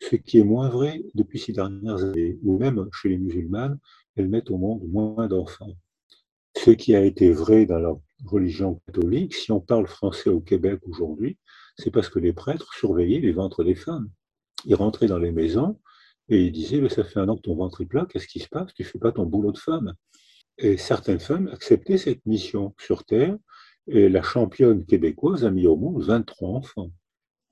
[0.00, 3.78] ce qui est moins vrai depuis ces dernières années, ou même chez les musulmanes,
[4.16, 5.72] elles mettent au monde moins d'enfants.
[6.56, 10.80] Ce qui a été vrai dans la religion catholique, si on parle français au Québec
[10.82, 11.38] aujourd'hui,
[11.78, 14.10] c'est parce que les prêtres surveillaient les ventres des femmes.
[14.64, 15.78] Ils rentraient dans les maisons
[16.28, 18.40] et ils disaient, mais ça fait un an que ton ventre est plat, qu'est-ce qui
[18.40, 18.74] se passe?
[18.74, 19.94] Tu ne fais pas ton boulot de femme.
[20.58, 23.36] Et certaines femmes acceptaient cette mission sur Terre,
[23.88, 26.90] et la championne québécoise a mis au monde 23 enfants.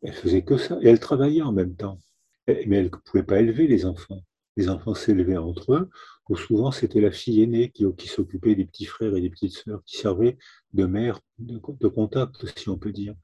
[0.02, 1.98] Elle faisait que ça, et elle travaillait en même temps.
[2.46, 4.22] Mais elle ne pouvait pas élever les enfants.
[4.56, 5.90] Les enfants s'élevaient entre eux,
[6.28, 9.82] ou souvent c'était la fille aînée qui, s'occupait des petits frères et des petites sœurs,
[9.84, 10.36] qui servait
[10.72, 13.14] de mère de, contact, si on peut dire.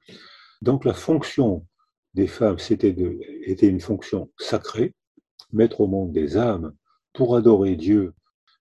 [0.63, 1.67] Donc la fonction
[2.15, 2.95] des femmes, c'était
[3.45, 4.95] était une fonction sacrée,
[5.53, 6.73] mettre au monde des âmes
[7.13, 8.13] pour adorer Dieu.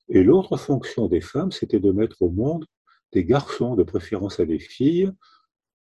[0.09, 2.65] Et l'autre fonction des femmes, c'était de mettre au monde
[3.12, 5.12] des garçons, de préférence à des filles,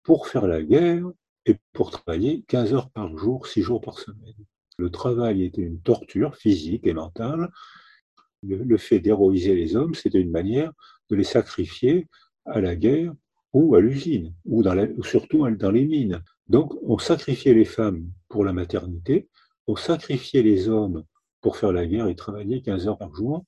[0.03, 1.05] pour faire la guerre
[1.45, 4.33] et pour travailler 15 heures par jour, 6 jours par semaine.
[4.77, 7.49] Le travail était une torture physique et mentale.
[8.41, 10.73] Le, fait d'héroïser les hommes, c'était une manière
[11.09, 12.07] de les sacrifier
[12.45, 13.13] à la guerre
[13.53, 14.63] ou à l'usine, ou,
[15.03, 16.21] surtout dans les mines.
[16.47, 19.29] Donc, on sacrifiait les femmes pour la maternité,
[19.67, 21.05] on sacrifiait les hommes
[21.39, 23.45] pour faire la guerre et travailler 15 heures par jour.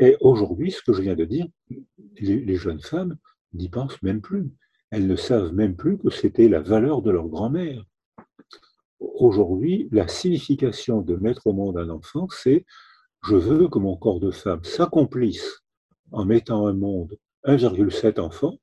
[0.00, 1.46] Et aujourd'hui, ce que je viens de dire,
[2.18, 3.16] les, jeunes femmes
[3.52, 4.50] n'y pensent même plus.
[4.90, 7.84] Elles ne savent même plus que c'était la valeur de leur grand-mère.
[8.98, 12.64] Aujourd'hui, la signification de mettre au monde un enfant, c'est
[13.24, 15.60] je veux que mon corps de femme s'accomplisse
[16.12, 18.58] en mettant au monde 1,7 enfants.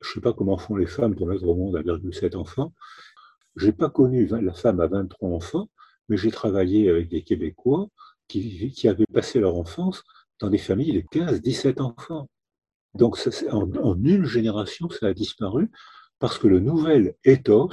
[0.00, 2.72] Je ne sais pas comment font les femmes pour mettre au monde 1,7 enfants.
[3.56, 5.68] Je n'ai pas connu la femme à 23 enfants,
[6.08, 7.88] mais j'ai travaillé avec des Québécois
[8.28, 10.04] qui avaient passé leur enfance
[10.40, 12.28] dans des familles de 15, 17 enfants.
[12.94, 13.18] Donc
[13.50, 15.70] en, une génération, ça a disparu
[16.18, 17.70] parce que le nouvel ethos,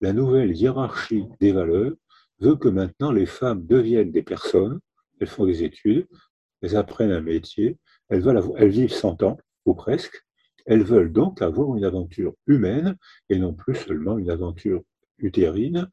[0.00, 1.92] la nouvelle hiérarchie des valeurs,
[2.40, 4.80] veut que maintenant les femmes deviennent des personnes,
[5.20, 6.06] elles font des études,
[6.62, 10.24] elles apprennent un métier, elles, veulent elles vivent 100 ans, ou presque,
[10.66, 12.96] elles veulent donc avoir une aventure humaine
[13.28, 14.82] et non plus seulement une aventure
[15.18, 15.88] utérine,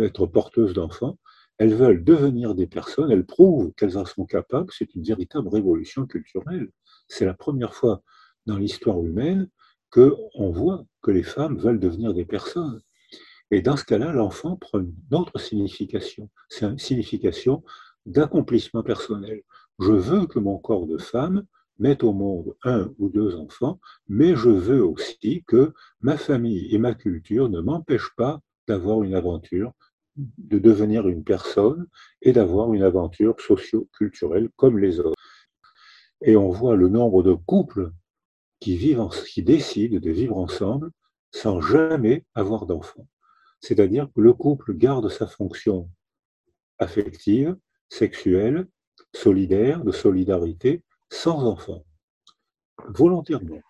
[0.00, 1.18] être porteuse d'enfants.
[1.58, 6.06] Elles veulent devenir des personnes, elles prouvent qu'elles en sont capables, c'est une véritable révolution
[6.06, 6.70] culturelle.
[7.08, 8.02] C'est la première fois
[8.44, 9.48] dans l'histoire humaine
[9.90, 12.80] qu'on voit que les femmes veulent devenir des personnes.
[13.50, 16.28] Et dans ce cas-là, l'enfant prend une autre signification.
[16.48, 17.62] C'est une signification
[18.04, 19.42] d'accomplissement personnel.
[19.78, 21.44] Je veux que mon corps de femme
[21.78, 26.78] mette au monde un ou deux enfants, mais je veux aussi que ma famille et
[26.78, 29.72] ma culture ne m'empêchent pas d'avoir une aventure
[30.16, 31.86] de devenir une personne
[32.22, 35.20] et d'avoir une aventure socio-culturelle comme les autres.
[36.22, 37.92] Et on voit le nombre de couples
[38.60, 40.90] qui, vivent qui décident de vivre ensemble
[41.30, 43.06] sans jamais avoir d'enfants.
[43.60, 45.90] C'est-à-dire que le couple garde sa fonction
[46.78, 47.56] affective,
[47.88, 48.68] sexuelle,
[49.14, 51.84] solidaire, de solidarité, sans enfants,
[52.88, 53.60] volontairement.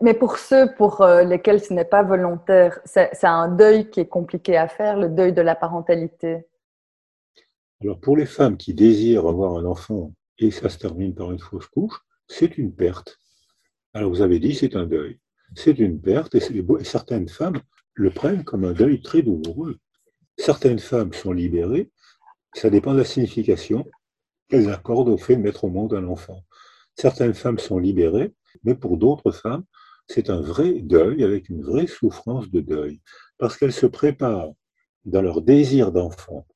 [0.00, 4.08] Mais pour ceux pour euh, lesquels ce n'est pas volontaire, c'est un deuil qui est
[4.08, 6.46] compliqué à faire, le deuil de la parentalité.
[7.82, 11.40] Alors pour les femmes qui désirent avoir un enfant et ça se termine par une
[11.40, 13.18] fausse couche, c'est une perte.
[13.92, 15.18] Alors vous avez dit c'est un deuil.
[15.54, 17.60] C'est une perte et, et certaines femmes
[17.94, 19.78] le prennent comme un deuil très douloureux.
[20.36, 21.90] Certaines femmes sont libérées,
[22.54, 23.84] ça dépend de la signification.
[24.48, 26.44] qu'elles accordent au fait de mettre au monde un enfant.
[26.96, 28.32] Certaines femmes sont libérées,
[28.64, 29.64] mais pour d'autres femmes,
[30.08, 33.00] c'est un vrai deuil avec une vraie souffrance de deuil,
[33.38, 34.52] parce qu'elles se préparent
[35.04, 36.46] dans leur désir d'enfant.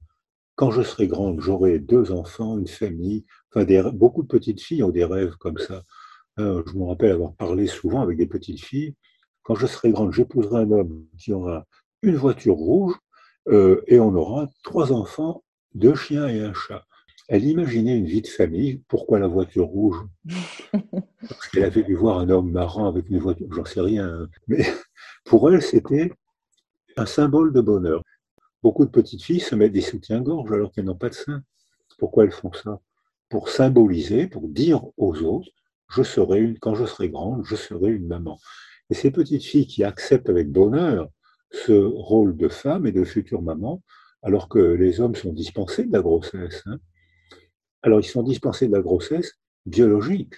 [0.56, 3.24] Quand je serai grande, j'aurai deux enfants, une famille.
[3.92, 5.82] Beaucoup de petites filles ont des rêves comme ça.
[6.38, 8.94] Euh, je me rappelle avoir parlé souvent avec des petites filles.
[9.42, 11.66] Quand je serai grande, j'épouserai un homme qui aura
[12.02, 12.94] une voiture rouge
[13.48, 15.42] euh, et on aura trois enfants,
[15.74, 16.84] deux chiens et un chat.
[17.32, 18.82] Elle imaginait une vie de famille.
[18.88, 19.96] Pourquoi la voiture rouge?
[21.26, 24.06] Parce qu'elle avait dû voir un homme marrant avec une voiture, j'en sais rien.
[24.06, 24.28] Hein.
[24.48, 24.66] Mais
[25.24, 26.12] pour elle, c'était
[26.98, 28.02] un symbole de bonheur.
[28.62, 31.42] Beaucoup de petites filles se mettent des soutiens-gorge alors qu'elles n'ont pas de sein.
[31.98, 32.80] Pourquoi elles font ça?
[33.30, 35.48] Pour symboliser, pour dire aux autres,
[35.88, 38.38] je serai une, quand je serai grande, je serai une maman.
[38.90, 41.08] Et ces petites filles qui acceptent avec bonheur
[41.50, 43.82] ce rôle de femme et de future maman,
[44.22, 46.62] alors que les hommes sont dispensés de la grossesse.
[46.66, 46.76] Hein.
[47.82, 50.34] Alors ils sont dispensés de la grossesse biologique,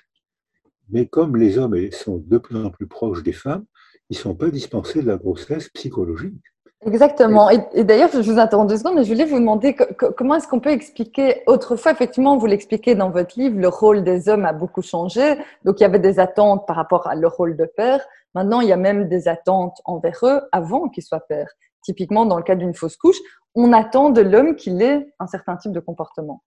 [0.90, 3.64] mais comme les hommes sont de plus en plus proches des femmes,
[4.10, 6.42] ils ne sont pas dispensés de la grossesse psychologique.
[6.86, 7.48] Exactement.
[7.48, 9.74] Et, d'ailleurs, je vous interromps deux secondes, mais je voulais vous demander
[10.16, 14.28] comment est-ce qu'on peut expliquer, autrefois, effectivement, vous l'expliquez dans votre livre, le rôle des
[14.28, 15.38] hommes a beaucoup changé.
[15.64, 18.04] Donc, il y avait des attentes par rapport à leur rôle de père.
[18.34, 21.54] Maintenant, il y a même des attentes envers eux avant qu'ils soient pères.
[21.82, 23.18] Typiquement, dans le cas d'une fausse couche,
[23.54, 26.42] on attend de l'homme qu'il ait un certain type de comportement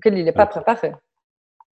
[0.00, 0.92] auquel il n'est pas préparé.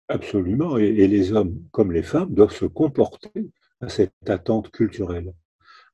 [0.07, 0.77] Absolument.
[0.77, 5.33] Et, et les hommes, comme les femmes, doivent se comporter à cette attente culturelle.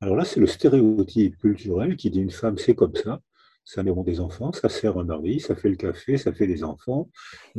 [0.01, 3.19] Alors là, c'est le stéréotype culturel qui dit une femme, c'est comme ça,
[3.65, 6.63] ça met des enfants, ça sert un mari, ça fait le café, ça fait des
[6.63, 7.09] enfants.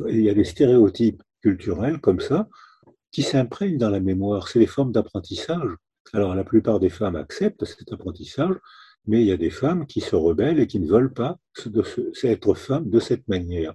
[0.08, 2.48] il y a des stéréotypes culturels comme ça
[3.12, 4.48] qui s'imprègnent dans la mémoire.
[4.48, 5.70] C'est des formes d'apprentissage.
[6.12, 8.56] Alors la plupart des femmes acceptent cet apprentissage,
[9.06, 11.38] mais il y a des femmes qui se rebellent et qui ne veulent pas
[12.24, 13.74] être femmes de cette manière.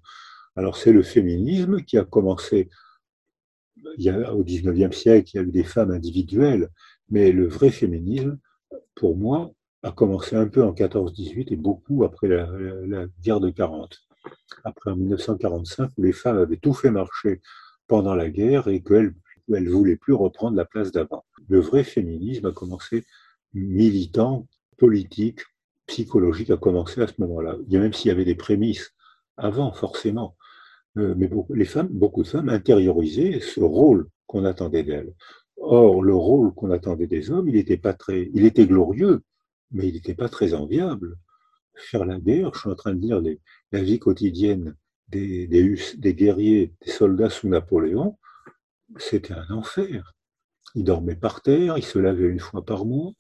[0.55, 2.69] Alors c'est le féminisme qui a commencé
[3.85, 6.69] au XIXe siècle, il y a eu des femmes individuelles,
[7.09, 8.39] mais le vrai féminisme,
[8.95, 9.51] pour moi,
[9.83, 14.01] a commencé un peu en 14-18 et beaucoup après la, guerre de 40.
[14.63, 17.41] Après en 1945, où les femmes avaient tout fait marcher
[17.87, 19.13] pendant la guerre et qu'elles
[19.47, 21.25] ne voulaient plus reprendre la place d'avant.
[21.47, 23.05] Le vrai féminisme a commencé
[23.53, 25.41] militant, politique,
[25.85, 27.57] psychologique, a commencé à ce moment-là.
[27.69, 28.93] Même s'il y avait des prémices
[29.37, 30.35] avant, forcément.
[30.97, 35.13] Euh, mais beaucoup, les femmes, beaucoup de femmes intériorisaient ce rôle qu'on attendait d'elles.
[35.57, 39.21] Or, le rôle qu'on attendait des hommes, il était pas très, il était glorieux,
[39.71, 41.17] mais il n'était pas très enviable.
[41.75, 43.21] Faire la guerre, je suis en train de dire
[43.71, 44.75] la vie quotidienne
[45.09, 48.17] des, des, des guerriers, des soldats sous Napoléon,
[48.97, 50.13] c'était un enfer.
[50.75, 53.11] Ils dormaient par terre, ils se lavaient une fois par mois,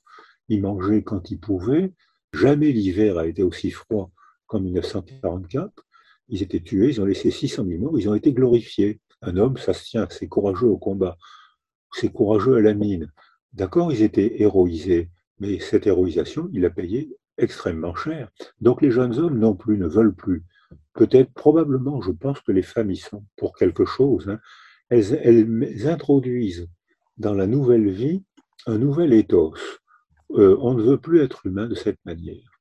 [0.49, 1.93] ils mangeaient quand ils pouvaient.
[2.33, 4.11] Jamais l'hiver a été aussi froid
[4.47, 5.84] qu'en 1944.
[6.29, 8.99] Ils étaient tués, ils ont laissé 600 000 morts, ils ont été glorifiés.
[9.21, 11.17] Un homme, ça se tient, c'est courageux au combat
[11.95, 13.11] c'est courageux à la mine.
[13.53, 15.09] D'accord, ils étaient héroïsés,
[15.39, 18.29] mais cette héroïsation, il a payé extrêmement cher.
[18.59, 20.43] Donc les jeunes hommes non plus ne veulent plus.
[20.93, 24.29] Peut-être, probablement, je pense que les femmes y sont pour quelque chose.
[24.29, 24.39] Hein.
[24.89, 26.67] Elles, introduisent
[27.17, 28.23] dans la nouvelle vie
[28.67, 29.53] un nouvel ethos.
[30.31, 32.59] Euh, on ne veut plus être humain de cette manière.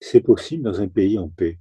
[0.00, 1.58] C'est possible dans un pays en paix.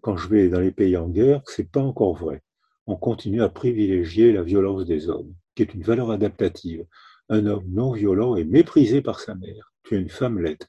[0.00, 2.42] Quand je vais dans les pays en guerre, c'est pas encore vrai.
[2.86, 6.86] On continue à privilégier la violence des hommes qui est une valeur adaptative.
[7.28, 9.72] Un homme non violent est méprisé par sa mère.
[9.82, 10.68] Tu es une femmelette.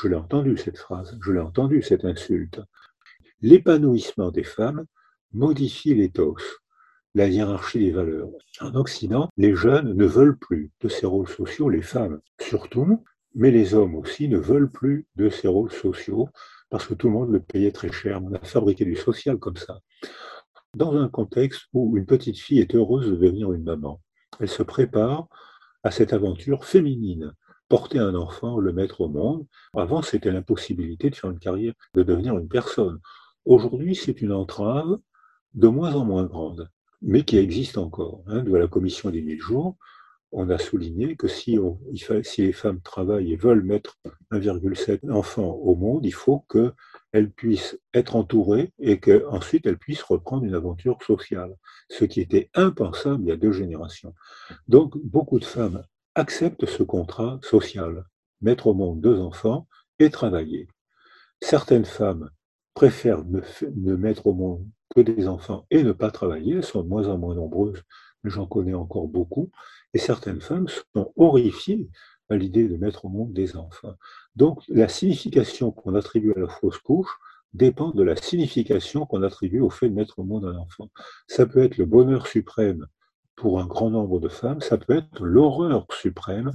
[0.00, 2.60] Je l'ai entendu cette phrase, je l'ai entendu cette insulte.
[3.42, 4.86] L'épanouissement des femmes
[5.32, 6.60] modifie l'éthos,
[7.14, 8.30] la hiérarchie des valeurs.
[8.60, 13.04] En Occident, les jeunes ne veulent plus de ces rôles sociaux, les femmes surtout,
[13.34, 16.30] mais les hommes aussi ne veulent plus de ces rôles sociaux
[16.72, 18.22] parce que tout le monde le payait très cher.
[18.24, 19.80] On a fabriqué du social comme ça.
[20.74, 24.00] Dans un contexte où une petite fille est heureuse de devenir une maman,
[24.40, 25.28] elle se prépare
[25.82, 27.34] à cette aventure féminine,
[27.68, 29.46] porter un enfant, le mettre au monde.
[29.74, 33.00] Avant, c'était l'impossibilité de faire une carrière, de devenir une personne.
[33.44, 34.96] Aujourd'hui, c'est une entrave
[35.52, 36.70] de moins en moins grande,
[37.02, 38.22] mais qui existe encore.
[38.28, 39.76] Hein, de la commission des mille jours,
[40.32, 41.58] on a souligné que si,
[42.38, 43.98] les femmes travaillent et veulent mettre
[44.32, 46.72] 1,7 enfants au monde, il faut que
[47.12, 51.54] elle puisse être entourée et qu'ensuite elle puisse reprendre une aventure sociale,
[51.90, 54.14] ce qui était impensable il y a deux générations.
[54.68, 58.04] Donc beaucoup de femmes acceptent ce contrat social,
[58.40, 59.68] mettre au monde deux enfants
[59.98, 60.66] et travailler.
[61.40, 62.30] Certaines femmes
[62.74, 66.88] préfèrent ne, mettre au monde que des enfants et ne pas travailler, elles sont de
[66.88, 67.82] moins en moins nombreuses,
[68.24, 69.50] j'en connais encore beaucoup,
[69.94, 71.88] et certaines femmes sont horrifiées
[72.30, 73.94] à l'idée de mettre au monde des enfants.
[74.36, 77.18] Donc la signification qu'on attribue à la fausse couche
[77.52, 80.88] dépend de la signification qu'on attribue au fait de mettre au monde un enfant.
[81.26, 82.86] Ça peut être le bonheur suprême
[83.36, 86.52] pour un grand nombre de femmes, ça peut être l'horreur suprême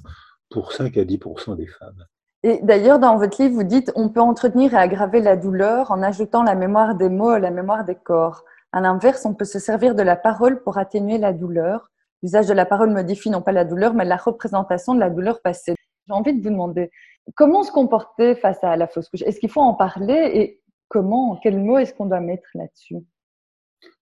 [0.49, 2.05] pour 5 à 10% des femmes.
[2.43, 6.01] Et d'ailleurs, dans votre livre, vous dites on peut entretenir et aggraver la douleur en
[6.01, 8.43] ajoutant la mémoire des mots à la mémoire des corps.
[8.71, 11.91] À l'inverse, on peut se servir de la parole pour atténuer la douleur.
[12.24, 15.41] L'usage de la parole modifie non pas la douleur, mais la représentation de la douleur
[15.41, 15.76] passée.
[16.07, 16.89] J'ai envie de vous demander
[17.36, 19.22] comment se comporter face à la fausse couche?
[19.24, 22.97] Est-ce qu'il faut en parler et comment, quels mots est-ce qu'on doit mettre là-dessus?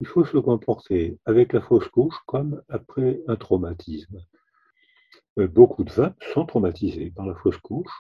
[0.01, 4.19] Il faut se comporter avec la fausse couche comme après un traumatisme.
[5.39, 7.93] Euh, beaucoup de femmes sont traumatisées par la fausse couche,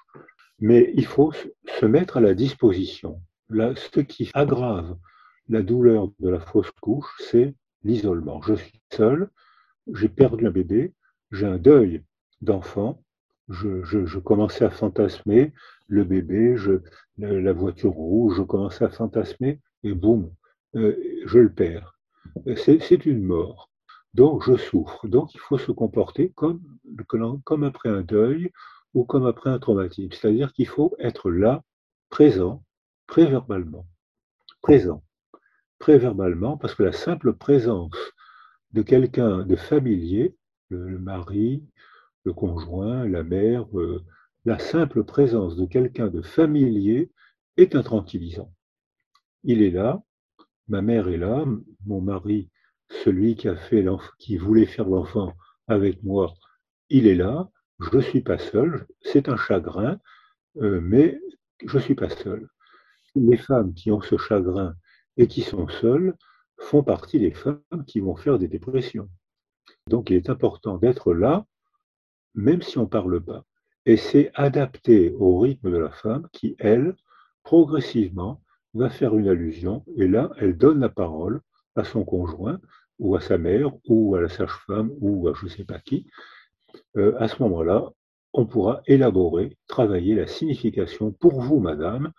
[0.61, 3.21] mais il faut se mettre à la disposition.
[3.49, 4.97] Là, ce qui aggrave
[5.49, 8.41] la douleur de la fausse couche, c'est l'isolement.
[8.43, 9.31] Je suis seul,
[9.93, 10.95] j'ai perdu un bébé,
[11.31, 12.05] j'ai un deuil
[12.41, 13.03] d'enfant,
[13.49, 15.53] je, commençais à fantasmer
[15.89, 16.81] le bébé, je,
[17.19, 20.31] la voiture rouge, je commençais à fantasmer, et boum,
[20.77, 21.99] euh, je le perds.
[22.57, 23.71] C'est une mort.
[24.15, 25.07] Donc je souffre.
[25.09, 26.63] Donc il faut se comporter comme,
[27.45, 28.51] comme après un deuil
[28.95, 30.13] ou comme après un traumatisme.
[30.13, 31.63] C'est-à-dire qu'il faut être là,
[32.11, 32.63] présent,
[33.07, 33.87] préverbalement.
[34.63, 35.03] Présent.
[35.79, 38.14] Préverbalement, parce que la simple présence
[38.75, 40.37] de quelqu'un de familier,
[40.69, 41.63] le, mari,
[42.25, 44.05] le conjoint, la mère, euh,
[44.45, 47.13] la simple présence de quelqu'un de familier
[47.57, 48.53] est un tranquillisant.
[49.45, 50.03] Il est là,
[50.67, 51.45] ma mère est là,
[51.87, 52.51] mon mari
[53.05, 53.85] celui qui a fait
[54.19, 55.35] qui voulait faire l'enfant
[55.69, 56.35] avec moi,
[56.91, 57.49] il est là,
[57.79, 59.99] je ne suis pas seul, c'est un chagrin,
[60.61, 61.21] euh, mais
[61.65, 62.49] je ne suis pas seul.
[63.15, 64.75] Les femmes qui ont ce chagrin
[65.17, 66.15] et qui sont seules
[66.59, 69.09] font partie des femmes qui vont faire des dépressions.
[69.89, 71.47] Donc il est important d'être là,
[72.35, 73.45] même si on ne parle pas.
[73.87, 76.97] Et c'est adapté au rythme de la femme qui, elle,
[77.43, 78.41] progressivement,
[78.73, 81.41] va faire une allusion, et là, elle donne la parole
[81.77, 82.61] à son conjoint,
[82.99, 86.09] ou à sa mère, ou à la sage-femme, ou à je ne sais pas qui,
[86.97, 87.91] euh, à ce moment-là,
[88.33, 92.13] on pourra élaborer, travailler la signification pour vous, madame,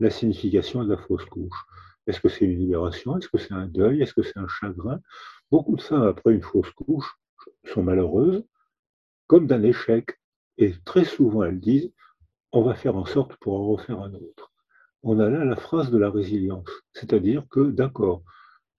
[0.00, 1.64] la signification de la fausse couche.
[2.10, 3.16] Est-ce que c'est une libération?
[3.16, 4.02] Est-ce que c'est un deuil?
[4.02, 5.00] Est-ce que c'est un chagrin?
[5.52, 7.16] Beaucoup de femmes, après une fausse couche,
[7.72, 8.44] sont malheureuses,
[9.28, 10.18] comme d'un échec.
[10.58, 11.92] Et très souvent, elles disent,
[12.50, 14.52] on va faire en sorte pour en refaire un autre.
[15.04, 18.24] On a là la phrase de la résilience, c'est-à-dire que, d'accord,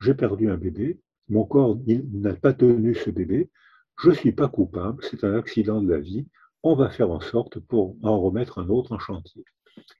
[0.02, 3.50] j'ai perdu un bébé, mon corps n'a pas tenu ce bébé,
[3.98, 6.28] je ne suis pas coupable, c'est un accident de la vie,
[6.64, 9.46] on va faire en sorte pour en remettre un autre en chantier.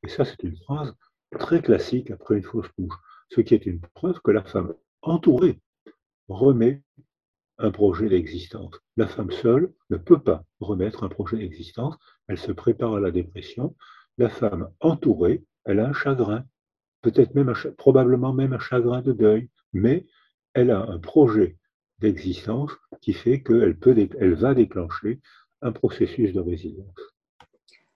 [0.04, 0.94] Et ça, c'est une phrase
[1.40, 2.94] très classique après une fausse couche,
[3.32, 5.60] ce qui est une preuve que la femme entourée
[6.28, 6.82] remet
[7.58, 8.76] un projet d'existence.
[8.98, 11.96] La femme seule ne peut pas remettre un projet d'existence,
[12.28, 13.76] elle se prépare à la dépression.
[14.18, 16.44] La femme entourée, elle a un chagrin,
[17.02, 20.06] peut-être même probablement même un chagrin de deuil, mais
[20.54, 21.58] elle a un projet
[22.00, 25.20] d'existence qui fait qu'elle peut, elle va déclencher
[25.62, 27.00] un processus de résilience.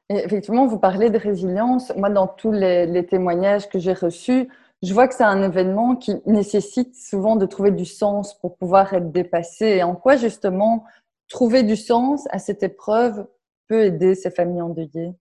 [0.09, 1.91] effectivement, vous parlez de résilience.
[1.97, 4.47] Moi, dans tous les, témoignages que j'ai reçus,
[4.83, 8.93] je vois que c'est un événement qui nécessite souvent de trouver du sens pour pouvoir
[8.93, 9.65] être dépassé.
[9.65, 10.85] Et en quoi, justement,
[11.27, 13.27] trouver du sens à cette épreuve
[13.67, 15.13] peut aider ces familles endeuillées?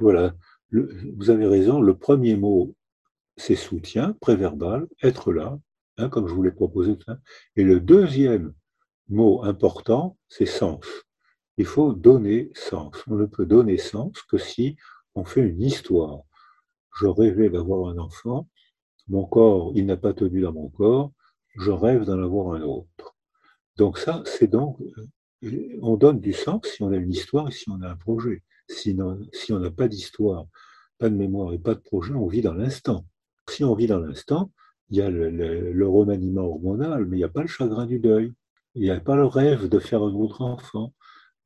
[0.00, 0.34] Voilà,
[0.72, 1.80] vous avez raison.
[1.80, 2.74] Le premier mot,
[3.36, 5.58] c'est soutien, préverbal, être là,
[5.98, 6.96] Hein, comme je vous l'ai proposé.
[7.56, 8.52] Et le deuxième
[9.08, 10.84] mot important, c'est sens.
[11.56, 13.02] Il faut donner sens.
[13.06, 14.76] On ne peut donner sens que si
[15.14, 16.20] on fait une histoire.
[16.98, 18.48] Je rêvais d'avoir un enfant,
[19.08, 21.12] mon corps, il n'a pas tenu dans mon corps,
[21.58, 23.16] je rêve d'en avoir un autre.
[23.76, 24.80] Donc ça, c'est donc,
[25.44, 27.96] euh, on donne du sens si on a une histoire et si on a un
[27.96, 28.42] projet.
[28.68, 30.46] Sinon, si on n'a pas d'histoire,
[30.98, 33.06] pas de mémoire et pas de projet, on vit dans l'instant.
[33.48, 34.50] Si on vit dans l'instant,
[34.90, 38.32] il y a le, remaniement hormonal, mais il n'y a pas le chagrin du deuil.
[38.74, 40.92] Il n'y a pas le rêve de faire un autre enfant.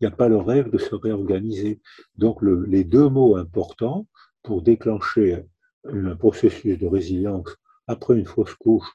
[0.01, 1.81] Il n'y a pas le rêve de se réorganiser.
[2.17, 4.07] Donc les deux mots importants
[4.43, 5.45] pour déclencher
[5.85, 8.89] un processus de résilience après une fausse couche,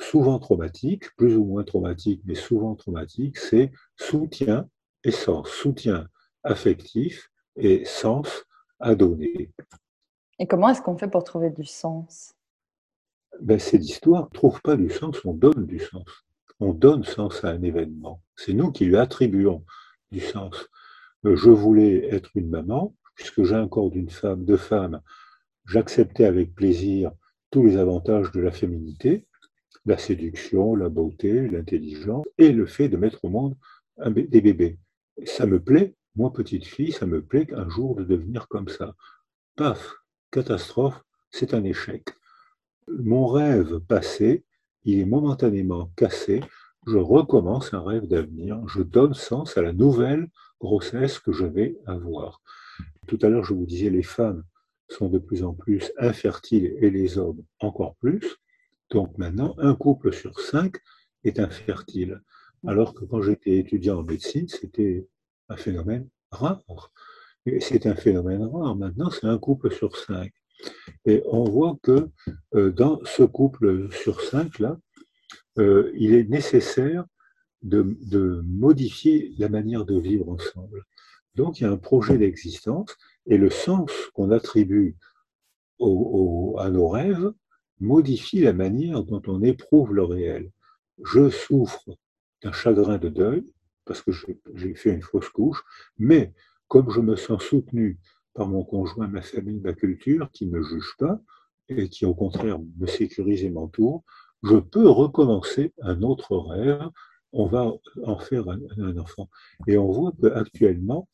[0.00, 4.68] souvent traumatique, plus ou moins traumatique, mais souvent traumatique, c'est soutien
[5.04, 5.48] et sens.
[5.48, 6.08] Soutien
[6.42, 8.44] affectif et sens
[8.78, 9.50] à donner.
[10.38, 12.34] Et comment est-ce qu'on fait pour trouver du sens?
[13.40, 16.04] Ben, cette histoire ne trouve pas du sens, on donne du sens.
[16.60, 18.22] On donne sens à un événement.
[18.36, 19.64] C'est nous qui lui attribuons
[20.10, 20.68] du sens.
[21.24, 25.00] Euh, je voulais être une maman, puisque j'ai un corps d'une femme, de femme,
[25.66, 27.12] j'acceptais avec plaisir
[27.50, 29.26] tous les avantages de la féminité,
[29.86, 33.56] la séduction, la beauté, l'intelligence, et le fait de mettre au monde
[34.06, 34.78] des bébés.
[35.24, 38.94] Ça me plaît, moi petite fille, ça me plaît un jour de devenir comme ça.
[39.56, 39.94] Paf,
[40.30, 42.08] catastrophe, c'est un échec.
[42.88, 44.44] Mon rêve passé,
[44.84, 46.40] il est momentanément cassé,
[46.86, 50.28] je recommence un rêve d'avenir, je donne sens à la nouvelle
[50.60, 52.40] grossesse que je vais avoir.
[53.10, 54.44] Tout à l'heure, je vous disais, les femmes
[54.88, 58.36] sont de plus en plus infertiles et les hommes encore plus.
[58.88, 60.76] Donc maintenant, un couple sur cinq
[61.24, 62.22] est infertile.
[62.64, 65.08] Alors que quand j'étais étudiant en médecine, c'était
[65.48, 66.62] un phénomène rare.
[67.58, 68.76] C'est un phénomène rare.
[68.76, 70.32] Maintenant, c'est un couple sur cinq.
[71.04, 72.08] Et on voit que
[72.54, 74.78] euh, dans ce couple sur cinq, là,
[75.58, 77.04] euh, il est nécessaire
[77.62, 80.84] de, de, modifier la manière de vivre ensemble.
[81.40, 82.94] Donc, il y a un projet d'existence
[83.26, 84.94] et le sens qu'on attribue
[85.80, 87.32] à nos rêves
[87.80, 90.50] modifie la manière dont on éprouve le réel.
[91.02, 91.88] Je souffre
[92.42, 93.46] d'un chagrin de deuil
[93.86, 94.12] parce que
[94.54, 95.64] j'ai fait une fausse couche,
[95.96, 96.34] mais
[96.68, 97.98] comme je me sens soutenu
[98.34, 101.22] par mon conjoint, ma famille, ma culture, qui ne me juge pas
[101.70, 104.04] et qui au contraire me sécurise et m'entoure,
[104.42, 106.86] je peux recommencer un autre rêve,
[107.32, 107.72] on va
[108.04, 109.30] en faire un, enfant.
[109.66, 111.08] Et on voit qu'actuellement,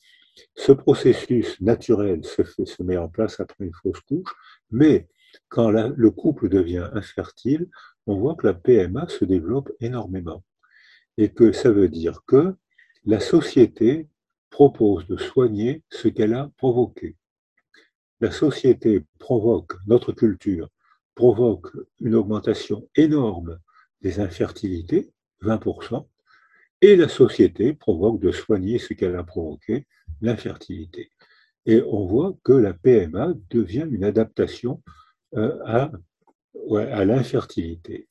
[0.54, 4.34] ce processus naturel se, met en place après une fausse couche,
[4.70, 5.08] mais
[5.48, 7.68] quand le couple devient infertile,
[8.06, 10.42] on voit que la PMA se développe énormément.
[11.18, 12.54] Et que ça veut dire que
[13.04, 14.08] la société
[14.50, 17.16] propose de soigner ce qu'elle a provoqué.
[18.20, 20.68] La société provoque, notre culture
[21.14, 21.68] provoque
[22.00, 23.58] une augmentation énorme
[24.00, 25.10] des infertilités,
[25.42, 26.06] 20%,
[26.82, 29.86] et la société provoque de soigner ce qu'elle a provoqué,
[30.20, 31.10] l'infertilité.
[31.66, 34.82] Et on voit que la PMA devient une adaptation
[35.36, 35.90] euh, à,
[36.72, 38.08] à l'infertilité.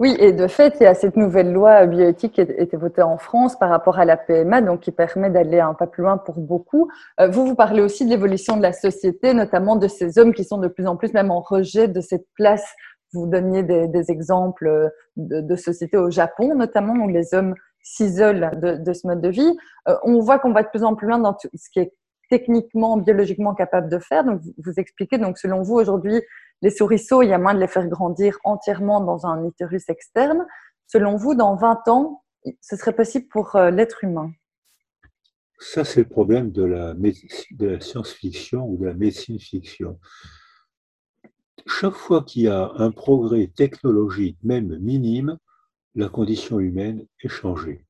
[0.00, 3.02] Oui, et de fait, il y a cette nouvelle loi bioéthique qui a été votée
[3.02, 6.18] en France par rapport à la PMA, donc qui permet d'aller un pas plus loin
[6.18, 6.90] pour beaucoup.
[7.20, 10.42] Euh, vous, vous parlez aussi de l'évolution de la société, notamment de ces hommes qui
[10.44, 12.66] sont de plus en plus même en rejet de cette place.
[13.12, 17.54] Vous donniez des, exemples de, de sociétés au Japon, notamment, où les hommes
[17.84, 19.56] s'isolent de, ce mode de vie.
[19.88, 21.92] Euh, on voit qu'on va de plus en plus loin dans tout ce qui est
[22.30, 24.24] techniquement, biologiquement capable de faire.
[24.24, 26.20] Donc, vous expliquez, donc, selon vous, aujourd'hui,
[26.62, 30.44] les souriceaux, il y a moins de les faire grandir entièrement dans un utérus externe.
[30.86, 32.22] Selon vous, dans 20 ans,
[32.60, 34.32] ce serait possible pour euh, l'être humain?
[35.58, 39.98] Ça, c'est le problème de la, de la science-fiction ou de la médecine-fiction.
[41.66, 45.38] Chaque fois qu'il y a un progrès technologique, même minime,
[45.94, 47.84] la condition humaine est changée.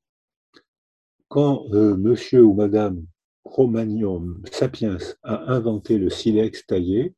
[1.27, 3.05] Quand euh, monsieur ou madame
[3.43, 7.15] Cro-Magnon sapiens a inventé le silex taillé,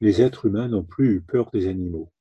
[0.00, 2.12] les êtres humains n'ont plus eu peur des animaux,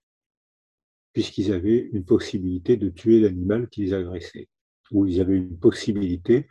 [1.14, 4.48] puisqu'ils avaient une possibilité de tuer l'animal qui les agressait,
[4.92, 6.48] ou ils avaient une possibilité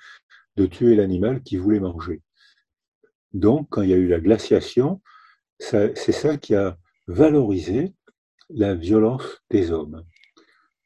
[0.56, 2.22] de tuer l'animal qui voulait manger.
[3.32, 5.00] Donc, quand il y a eu la glaciation,
[5.58, 7.94] c'est ça qui a valorisé
[8.50, 10.04] la violence des hommes,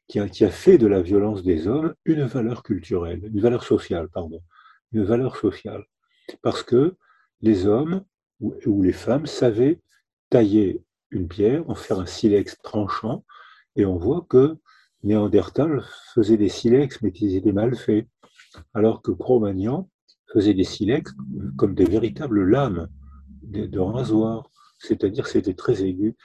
[0.07, 4.41] qui a, fait de la violence des hommes une valeur culturelle, une valeur sociale, pardon,
[4.93, 5.85] une valeur sociale.
[6.41, 6.95] Parce que
[7.41, 8.03] les hommes
[8.39, 9.81] ou les femmes savaient
[10.29, 13.25] tailler une pierre, en faire un silex tranchant,
[13.75, 14.57] et on voit que
[15.03, 15.83] Néandertal
[16.13, 18.07] faisait des silex, mais qu'ils étaient mal faits,
[18.73, 19.89] alors que Cro-Magnon
[20.33, 21.13] faisait des silex
[21.57, 22.87] comme des véritables lames
[23.43, 24.49] de, rasoir,
[24.79, 26.15] c'est-à-dire c'était très aigu.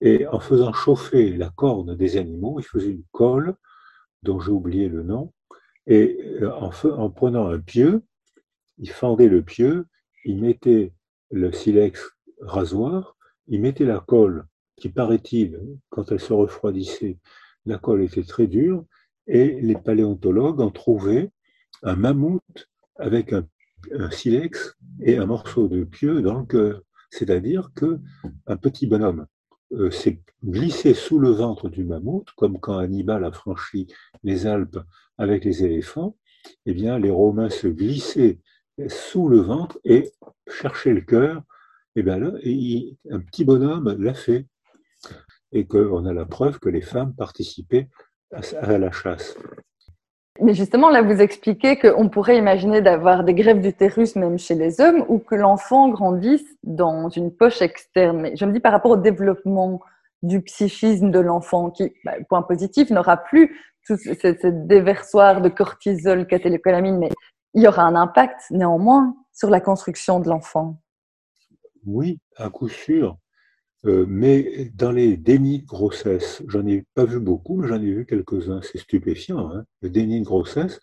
[0.00, 3.54] Et en faisant chauffer la corne des animaux, il faisait une colle,
[4.22, 5.32] dont j'ai oublié le nom,
[5.86, 8.02] et euh, en, en prenant un pieu,
[8.78, 9.86] il fendait le pieu,
[10.24, 10.92] il mettait
[11.30, 14.46] le silex rasoir, il mettait la colle,
[14.76, 17.18] qui paraît-il, quand elle se refroidissait,
[17.66, 18.84] la colle était très dure,
[19.26, 21.30] et les paléontologues ont trouvé
[21.82, 23.46] un mammouth avec un,
[24.10, 26.82] silex et un morceau de pieu dans le cœur.
[27.10, 27.98] C'est-à-dire que
[28.46, 29.26] un petit bonhomme
[29.72, 33.86] euh, s'est glissé sous le ventre du mammouth, comme quand Hannibal a franchi
[34.22, 34.78] les Alpes
[35.18, 36.16] avec les éléphants.
[36.66, 38.40] Eh bien, les Romains se glissaient
[38.88, 40.10] sous le ventre et
[40.48, 41.42] cherchaient le cœur
[41.96, 42.20] et bien
[43.10, 44.46] un petit bonhomme l'a fait.
[45.52, 47.88] Et qu'on a la preuve que les femmes participaient
[48.32, 49.36] à, la chasse.
[50.42, 54.80] Mais justement, là, vous expliquez qu'on pourrait imaginer d'avoir des grèves d'utérus même chez les
[54.80, 58.20] hommes ou que l'enfant grandisse dans une poche externe.
[58.20, 59.80] Mais je me dis par rapport au développement
[60.22, 66.26] du psychisme de l'enfant qui, bah, point positif, n'aura plus tout ce, déversoir de cortisol,
[66.26, 67.10] catécholamine, mais
[67.54, 70.76] il y aura un impact néanmoins sur la construction de l'enfant.
[71.86, 73.16] Oui, à coup sûr.
[73.86, 77.90] Euh, mais dans les dénis de grossesse, j'en ai pas vu beaucoup, mais j'en ai
[77.90, 78.60] vu quelques-uns.
[78.62, 79.50] C'est stupéfiant.
[79.52, 79.64] Hein.
[79.80, 80.80] le déni de grossesse,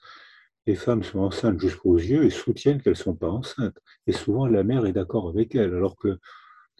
[0.65, 3.77] les femmes sont enceintes jusqu'aux yeux et soutiennent qu'elles ne sont pas enceintes.
[4.07, 6.19] Et souvent, la mère est d'accord avec elles, alors que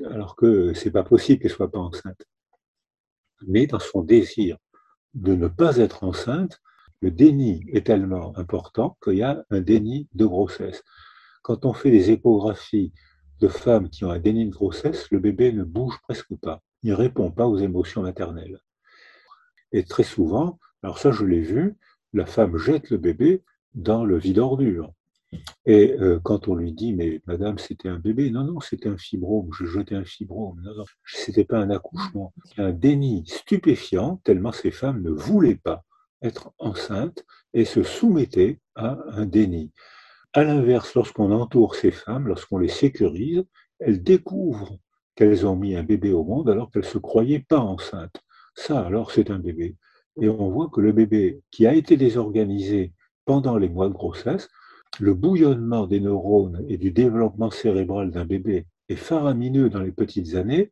[0.06, 2.24] alors que c'est pas possible qu'elle soit pas enceinte.
[3.48, 4.58] Mais dans son désir
[5.14, 6.62] de ne pas être enceinte,
[7.02, 10.84] le déni est tellement important qu'il y a un déni de grossesse.
[11.42, 12.92] Quand on fait des échographies
[13.40, 16.62] de femmes qui ont un déni de grossesse, le bébé ne bouge presque pas.
[16.84, 18.60] Il ne répond pas aux émotions maternelles.
[19.72, 21.76] Et très souvent, alors ça je l'ai vu,
[22.14, 24.94] la femme jette le bébé dans le vide ordure.
[25.66, 28.98] Et euh, quand on lui dit, mais madame, c'était un bébé, non, non, c'était un
[28.98, 32.34] fibrome, je jetais un fibrome, non, non, c'était pas un accouchement.
[32.58, 35.84] Un déni stupéfiant, tellement ces femmes ne voulaient pas
[36.22, 39.72] être enceintes et se soumettaient à un déni.
[40.34, 43.44] À l'inverse, lorsqu'on entoure ces femmes, lorsqu'on les sécurise,
[43.80, 44.78] elles découvrent
[45.16, 48.22] qu'elles ont mis un bébé au monde alors qu'elles se croyaient pas enceintes.
[48.56, 49.76] Ça, alors, c'est un bébé.
[50.22, 52.94] Et on voit que le bébé qui a été désorganisé
[53.26, 54.50] pendant les mois de grossesse,
[55.00, 60.36] le bouillonnement des neurones et du développement cérébral d'un bébé est faramineux dans les petites
[60.36, 60.72] années,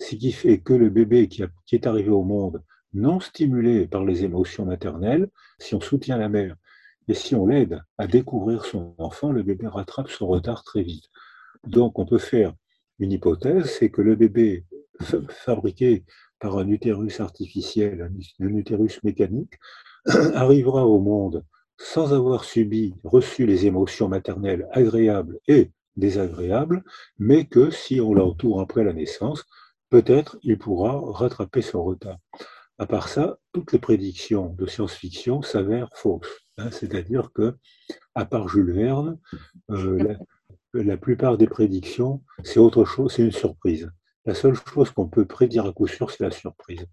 [0.00, 1.42] ce qui fait que le bébé qui,
[1.72, 5.28] est arrivé au monde non stimulé par les émotions maternelles,
[5.58, 6.56] si on soutient la mère
[7.08, 11.06] et si on l'aide à découvrir son enfant, le bébé rattrape son retard très vite.
[11.66, 12.54] Donc on peut faire
[12.98, 14.64] une hypothèse, c'est que le bébé
[15.28, 16.04] fabriqué
[16.38, 19.54] par un utérus artificiel, un utérus mécanique,
[20.34, 21.44] arrivera au monde
[21.78, 26.84] sans avoir subi, reçu les émotions maternelles agréables et désagréables,
[27.18, 29.44] mais que si on l'entoure après la naissance,
[29.90, 32.18] peut-être il pourra rattraper son retard.
[32.78, 36.26] À part ça, toutes les prédictions de science-fiction s'avèrent fausses.
[36.58, 36.70] Hein.
[36.70, 37.56] C'est-à-dire que,
[38.14, 39.18] à part Jules Verne,
[39.70, 39.98] euh,
[40.74, 43.90] la, la, plupart des prédictions, c'est autre chose, c'est une surprise.
[44.24, 46.86] La seule chose qu'on peut prédire à coup sûr, c'est la surprise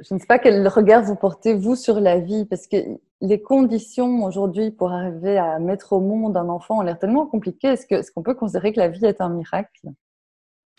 [0.00, 2.76] je ne sais pas quel regard vous portez, vous, sur la vie, parce que
[3.20, 7.68] les conditions aujourd'hui pour arriver à mettre au monde un enfant ont l'air tellement compliquées.
[7.68, 9.88] Est-ce qu'on peut considérer que la vie est un miracle?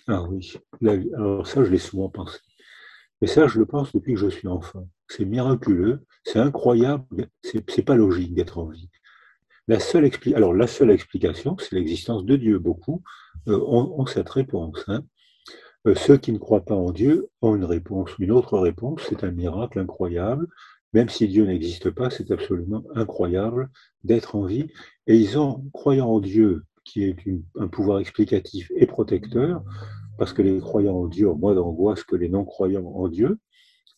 [0.07, 2.39] Ah oui, alors ça, je l'ai souvent pensé.
[3.21, 4.87] Mais ça, je le pense depuis que je suis enfant.
[5.07, 8.89] C'est miraculeux, c'est incroyable, c'est pas logique d'être en vie.
[9.67, 12.57] La seule, alors, la seule explication, c'est l'existence de Dieu.
[12.57, 13.03] Beaucoup
[13.47, 14.83] euh, ont, cette réponse.
[14.87, 15.03] Hein.
[15.85, 19.23] Euh, ceux qui ne croient pas en Dieu ont une réponse, une autre réponse, c'est
[19.23, 20.47] un miracle incroyable.
[20.93, 23.69] Même si Dieu n'existe pas, c'est absolument incroyable
[24.03, 24.67] d'être en vie.
[25.05, 27.15] Et ils ont, croyant en Dieu, qui est
[27.59, 29.63] un pouvoir explicatif et protecteur,
[30.19, 33.39] parce que les croyants en Dieu ont moins d'angoisse que les non-croyants en Dieu.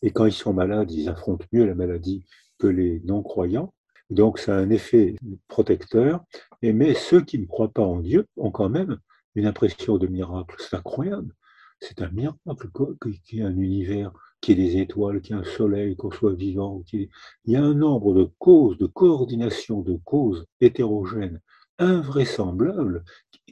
[0.04, 2.26] Et quand ils sont malades, ils affrontent mieux la maladie
[2.60, 3.74] que les non-croyants.
[4.10, 5.16] Donc, ça a un effet
[5.48, 6.24] protecteur.
[6.62, 9.00] Mais ceux qui ne croient pas en Dieu ont quand même
[9.36, 10.56] une impression de miracle.
[10.60, 11.34] C'est incroyable.
[11.80, 12.70] C'est un miracle
[13.02, 14.12] qu'il y ait un univers,
[14.42, 16.84] qu'il y ait des étoiles, qu'il y ait un soleil, qu'on soit vivant.
[16.94, 17.10] Il
[17.48, 21.42] y a un nombre de causes, de coordination de causes hétérogènes,
[21.80, 23.04] invraisemblables,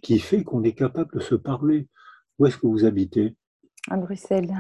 [0.04, 1.88] qui fait qu'on est capable de se parler.
[2.40, 3.36] Où est-ce que vous habitez?
[3.90, 4.56] À Bruxelles.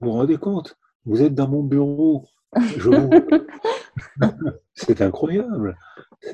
[0.00, 0.76] Vous vous rendez compte?
[1.04, 2.26] Vous êtes dans mon bureau.
[4.74, 5.78] c'est incroyable.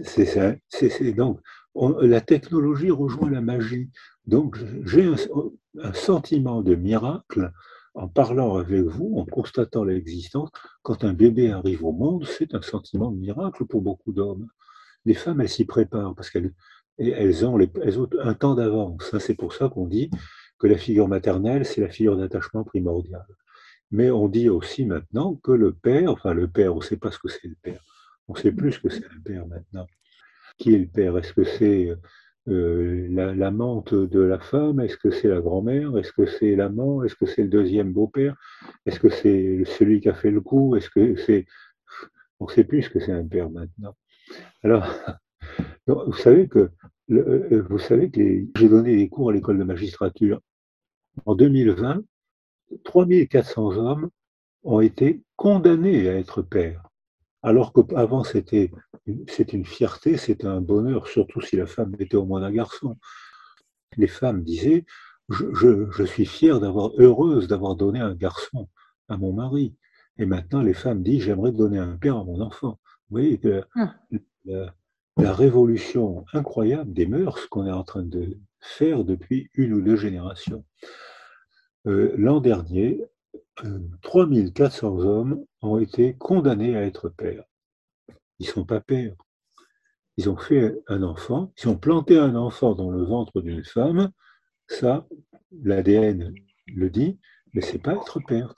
[0.03, 1.41] C'est donc
[1.75, 3.91] la technologie rejoint la magie.
[4.27, 7.53] Donc j'ai un, sentiment de miracle
[7.95, 10.49] en parlant avec vous, en constatant l'existence.
[10.83, 14.49] Quand un bébé arrive au monde, c'est un sentiment de miracle pour beaucoup d'hommes.
[15.05, 16.53] Les femmes, elles s'y préparent parce qu'elles
[17.01, 17.59] elles ont,
[18.23, 19.15] un temps d'avance.
[19.19, 20.11] C'est pour ça qu'on dit
[20.59, 23.27] que la figure maternelle, c'est la figure d'attachement primordiale.
[23.91, 27.11] Mais on dit aussi maintenant que le père, enfin le père, on ne sait pas
[27.11, 27.81] ce que c'est le père.
[28.29, 29.87] On sait plus ce que c'est le père maintenant.
[30.59, 31.19] Qui est le père?
[31.19, 31.93] Est-ce que c'est
[32.49, 34.79] euh, l'amante de la femme?
[34.81, 35.97] Est-ce que c'est la grand-mère?
[35.99, 37.03] Est-ce que c'est l'amant?
[37.03, 38.37] Est-ce que c'est le deuxième beau-père?
[38.87, 40.77] Est-ce que c'est celui qui a fait le coup?
[40.77, 41.47] Est-ce que c'est
[42.41, 43.95] on ne sait plus ce que c'est un père maintenant.
[44.65, 44.87] Alors,
[45.87, 46.71] vous savez que
[47.11, 50.41] euh, vous savez que j'ai donné des cours à l'école de magistrature.
[51.27, 52.03] En 2020,
[52.85, 54.11] 3400 hommes
[54.63, 56.89] ont été condamnés à être pères.
[57.43, 58.71] Alors qu'avant, c'était
[59.27, 62.97] c'est une fierté, c'est un bonheur, surtout si la femme était au moins un garçon.
[63.97, 64.85] Les femmes disaient
[65.31, 68.69] je, suis fière d'avoir, heureuse d'avoir donné un garçon
[69.09, 69.75] à mon mari.
[70.19, 72.79] Et maintenant, les femmes disent j'aimerais donner un père à mon enfant.
[73.09, 73.95] Vous voyez que ah.
[74.45, 74.75] la,
[75.27, 80.65] révolution incroyable des mœurs qu'on est en train de faire depuis une ou deux générations.
[81.87, 83.01] Euh, l'an dernier,
[84.03, 87.45] 3400 euh, hommes ont été condamnés à être pères.
[88.39, 89.15] Ils ne sont pas pères.
[90.17, 94.11] Ils ont fait un enfant, ils ont planté un enfant dans le ventre d'une femme.
[94.67, 95.07] Ça,
[95.63, 96.35] l'ADN
[96.67, 97.19] le dit,
[97.55, 98.55] mais c'est pas être père.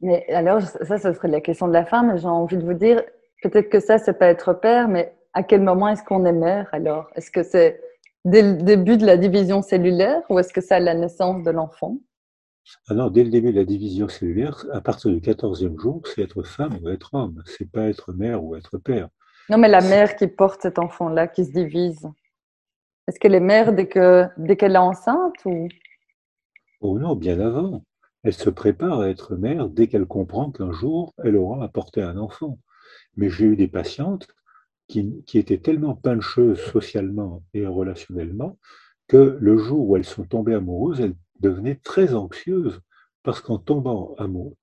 [0.00, 2.16] Mais alors, ça, ce serait la question de la femme.
[2.16, 3.02] J'ai envie de vous dire,
[3.42, 6.68] peut-être que ça, c'est pas être père, mais à quel moment est-ce qu'on est mère
[6.72, 7.10] alors?
[7.14, 7.80] Est-ce que c'est
[8.24, 11.50] Dès le début de la division cellulaire ou est-ce que c'est à la naissance de
[11.50, 11.98] l'enfant?
[12.88, 16.22] Ah non, dès le début de la division cellulaire, à partir du 14e jour, c'est
[16.22, 19.08] être femme ou être homme, c'est pas être mère ou être père.
[19.48, 22.06] Non, mais la mère qui porte cet enfant-là, qui se divise,
[23.06, 25.68] est-ce qu'elle est mère dès qu'elle dès est enceinte ou?
[26.80, 27.82] Oh non, bien avant.
[28.24, 32.18] Elle se prépare à être mère dès qu'elle comprend qu'un jour, elle aura apporté un
[32.18, 32.58] enfant.
[33.18, 34.28] Mais j'ai eu des patientes
[34.86, 38.58] qui, étaient tellement puncheuses socialement et relationnellement
[39.08, 42.80] que le jour où elles sont tombées amoureuses, elles devenaient très anxieuses
[43.22, 44.14] parce qu'en tombant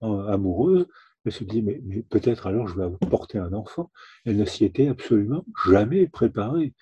[0.01, 0.88] amoureuse,
[1.26, 3.91] elle se dit mais, peut-être alors je vais apporter un enfant.
[4.26, 6.74] Elle ne s'y était absolument jamais préparée.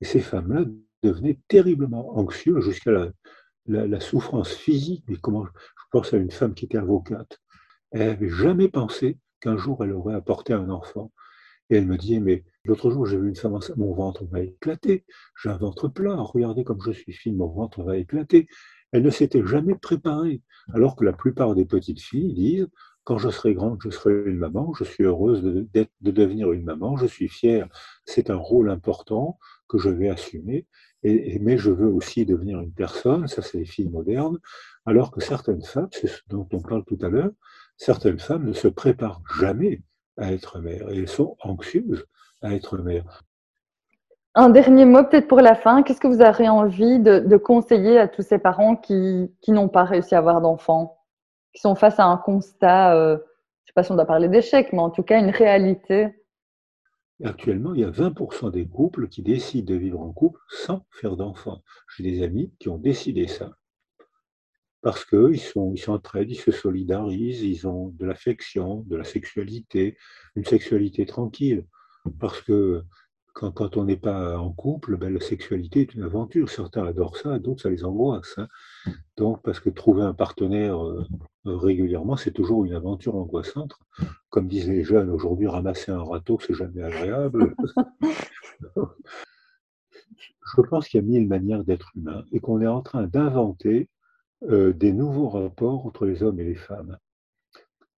[0.00, 0.64] Et ces femmes-là
[1.02, 3.12] devenaient terriblement anxieuses jusqu'à la,
[3.66, 5.04] la, souffrance physique.
[5.08, 5.50] Mais comment je
[5.90, 7.38] pense à une femme qui était avocate.
[7.90, 11.12] Elle n'avait jamais pensé qu'un jour elle aurait apporté un enfant.
[11.70, 14.40] Et elle me dit, mais l'autre jour, j'ai vu une femme enceinte, mon ventre va
[14.40, 15.04] éclater,
[15.40, 18.48] j'ai un ventre plat, regardez comme je suis fine, mon ventre va éclater.
[18.90, 20.42] Elle ne s'était jamais préparée,
[20.74, 22.68] alors que la plupart des petites filles disent,
[23.04, 26.64] quand je serai grande, je serai une maman, je suis heureuse de, de devenir une
[26.64, 27.68] maman, je suis fière,
[28.04, 29.38] c'est un rôle important
[29.68, 30.66] que je vais assumer,
[31.02, 34.38] et, mais je veux aussi devenir une personne, ça c'est les filles modernes,
[34.86, 37.30] alors que certaines femmes, c'est ce dont on parle tout à l'heure,
[37.80, 39.80] certaines femmes ne se préparent jamais
[40.18, 42.04] à être mère et elles sont anxieuses
[42.42, 43.24] à être mère.
[44.34, 45.82] Un dernier mot peut-être pour la fin.
[45.82, 49.84] Qu'est-ce que vous aurez envie de, conseiller à tous ces parents qui, qui n'ont pas
[49.84, 50.98] réussi à avoir d'enfants,
[51.54, 54.28] qui sont face à un constat, euh, je ne sais pas si on doit parler
[54.28, 56.08] d'échec, mais en tout cas une réalité?
[57.24, 61.16] Actuellement, il y a 20% des couples qui décident de vivre en couple sans faire
[61.16, 61.62] d'enfants.
[61.96, 63.50] J'ai des amis qui ont décidé ça
[64.82, 69.96] parce qu'ils sont, ils s'entraident, ils se solidarisent, ils ont de l'affection, de la sexualité,
[70.36, 71.66] une sexualité tranquille.
[72.18, 72.82] Parce que
[73.34, 76.48] quand, quand on n'est pas en couple, ben, la sexualité est une aventure.
[76.48, 78.34] Certains adorent ça, d'autres, ça les angoisse.
[78.38, 78.48] Hein.
[79.16, 81.06] Donc, parce que trouver un partenaire euh,
[81.44, 83.74] régulièrement, c'est toujours une aventure angoissante.
[84.30, 87.54] Comme disent les jeunes aujourd'hui, ramasser un râteau, c'est jamais agréable.
[90.56, 93.88] Je pense qu'il y a mille manières d'être humain et qu'on est en train d'inventer
[94.42, 96.96] des nouveaux rapports entre les hommes et les femmes.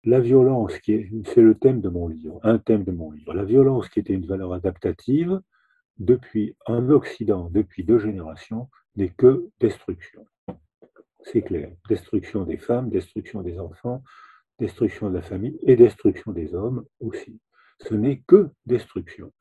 [0.05, 3.35] La violence, qui est, c'est le thème de mon livre, un thème de mon livre.
[3.35, 5.41] La violence, qui était une valeur adaptative,
[5.99, 10.27] depuis en Occident, depuis deux générations, n'est que destruction.
[11.23, 11.71] C'est clair.
[11.89, 14.03] Destruction des femmes, destruction des enfants,
[14.59, 17.41] destruction de la famille et destruction des hommes aussi.
[17.87, 19.33] Ce n'est que destruction.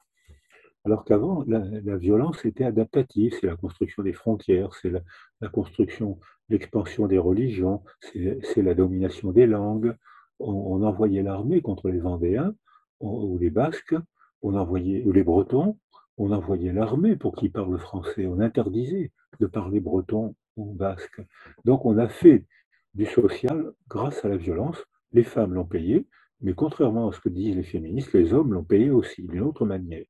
[0.85, 6.19] Alors qu'avant, la, violence était adaptative, c'est la construction des frontières, c'est la, construction,
[6.49, 9.95] l'expansion des religions, c'est la domination des langues.
[10.39, 12.53] On, envoyait l'armée contre les Vendéens
[13.01, 13.95] ou les Basques,
[14.41, 15.77] on envoyait, ou les Bretons,
[16.17, 21.21] on envoyait l'armée pour qu'ils parlent français, on interdisait de parler breton ou basque.
[21.65, 22.45] Donc on a fait
[22.93, 24.77] du social grâce à la violence.
[25.13, 26.07] Les femmes l'ont payé,
[26.41, 29.65] mais contrairement à ce que disent les féministes, les hommes l'ont payé aussi d'une autre
[29.65, 30.05] manière.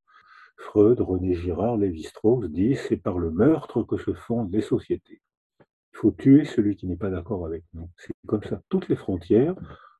[0.58, 5.22] Freud, René Girard, Lévi-Strauss disent c'est par le meurtre que se fondent les sociétés.
[6.00, 7.89] Faut tuer celui qui n'est pas d'accord avec nous.
[7.97, 8.62] C'est comme ça.
[8.70, 9.56] Toutes les frontières,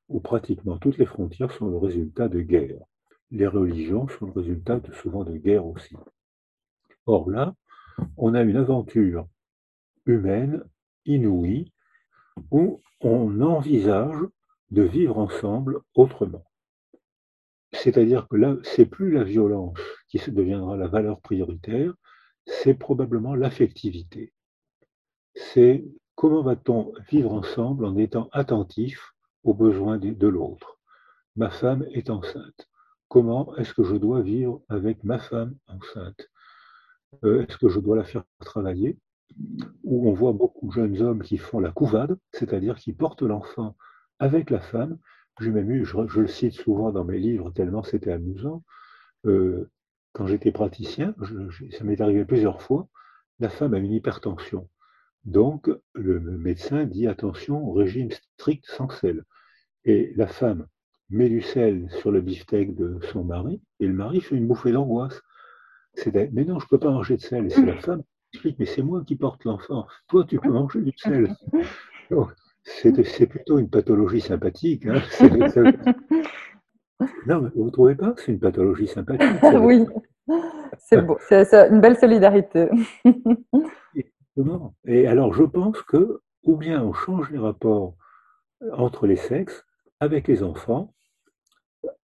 [0.08, 2.86] ou pratiquement toutes les frontières, sont le résultat de guerres.
[3.30, 5.94] Les religions sont le résultat de, souvent de guerres aussi.
[7.04, 7.54] Or là,
[8.16, 9.28] on a une aventure
[10.06, 10.64] humaine
[11.04, 11.70] inouïe
[12.50, 14.22] où on envisage
[14.70, 16.46] de vivre ensemble autrement.
[17.72, 19.78] C'est-à-dire que là, c'est plus la violence
[20.08, 21.92] qui deviendra la valeur prioritaire,
[22.46, 24.32] c'est probablement l'affectivité.
[25.34, 29.14] C'est comment va-t-on vivre ensemble en étant attentif
[29.44, 30.78] aux besoins de l'autre?
[31.36, 32.68] Ma femme est enceinte.
[33.08, 36.28] Comment est-ce que je dois vivre avec ma femme enceinte?
[37.24, 38.98] Euh, Est-ce que je dois la faire travailler?
[39.84, 43.76] Où on voit beaucoup de jeunes hommes qui font la couvade, c'est-à-dire qui portent l'enfant
[44.18, 44.98] avec la femme,
[45.40, 48.62] j'ai même eu, je, le cite souvent dans mes livres tellement c'était amusant,
[49.26, 49.70] euh,
[50.12, 51.14] quand j'étais praticien,
[51.70, 52.88] ça m'est arrivé plusieurs fois,
[53.38, 54.68] la femme a une hypertension.
[55.24, 59.24] Donc le médecin dit attention, régime strict sans sel.
[59.84, 60.66] Et la femme
[61.10, 64.72] met du sel sur le beefsteak de son mari, et le mari fait une bouffée
[64.72, 65.20] d'angoisse.
[65.94, 67.46] C'est mais non, je ne peux pas manger de sel.
[67.46, 69.86] Et c'est la femme qui explique, mais c'est moi qui porte l'enfant.
[70.08, 71.34] Toi, tu peux manger du sel.
[72.62, 74.86] C'est plutôt une pathologie sympathique.
[74.86, 75.00] Hein.
[77.26, 79.86] Non, mais vous ne trouvez pas que c'est une pathologie sympathique Oui,
[80.78, 82.68] c'est beau, c'est une belle solidarité.
[84.84, 87.96] Et alors, je pense que, ou bien on change les rapports
[88.72, 89.64] entre les sexes
[90.00, 90.94] avec les enfants,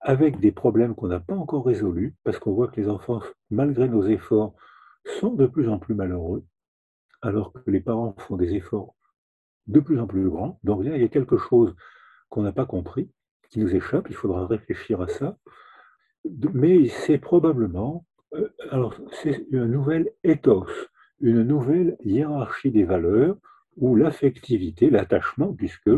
[0.01, 3.21] avec des problèmes qu'on n'a pas encore résolus, parce qu'on voit que les enfants,
[3.51, 4.55] malgré nos efforts,
[5.21, 6.45] sont de plus en plus malheureux.
[7.23, 8.95] alors que les parents font des efforts
[9.67, 10.61] de plus en plus grands.
[10.63, 11.75] Donc là, il y a quelque chose
[12.29, 13.11] qu'on n'a pas compris,
[13.51, 15.39] qui nous échappe, il faudra réfléchir à ça.
[16.53, 20.67] Mais c'est probablement, euh, alors c'est une nouvelle éthos,
[21.21, 23.37] une nouvelle hiérarchie des valeurs
[23.77, 25.91] où l'affectivité, l'attachement, puisque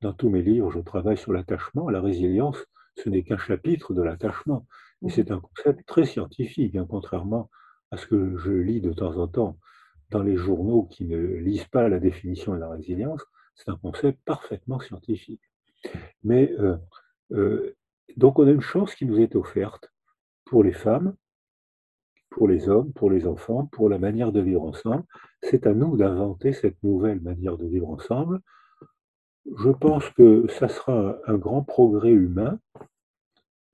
[0.00, 2.58] dans tous mes livres, je travaille sur l'attachement, la résilience,
[2.96, 4.66] ce n'est qu'un chapitre de l'attachement.
[5.02, 5.10] Et mmh.
[5.10, 7.50] c'est un concept très scientifique, hein, contrairement
[7.90, 9.58] à ce que je lis de temps en temps
[10.10, 13.22] dans les journaux qui ne lisent pas la définition de la résilience.
[13.54, 15.42] C'est un concept parfaitement scientifique.
[16.22, 16.76] Mais euh,
[17.32, 17.76] euh,
[18.16, 19.92] donc on a une chance qui nous est offerte
[20.44, 21.14] pour les femmes,
[22.30, 25.04] pour les hommes, pour les enfants, pour la manière de vivre ensemble.
[25.42, 28.40] C'est à nous d'inventer cette nouvelle manière de vivre ensemble.
[29.56, 32.58] Je pense que ça sera un grand progrès humain.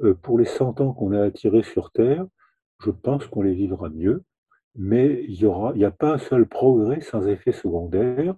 [0.03, 2.27] Euh, pour les 100 ans qu'on a attirés sur Terre,
[2.81, 4.25] je pense qu'on les vivra mieux,
[4.75, 5.39] mais il
[5.77, 8.35] n'y a pas un seul progrès sans effet secondaire.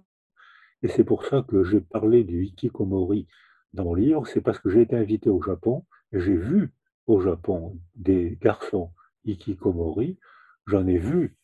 [0.83, 3.27] Et c'est pour ça que j'ai parlé du hikikomori
[3.73, 6.73] dans mon livre, c'est parce que j'ai été invité au Japon et j'ai vu
[7.07, 8.91] au Japon des garçons
[9.27, 10.17] hikikomori.
[10.65, 11.37] J'en ai vu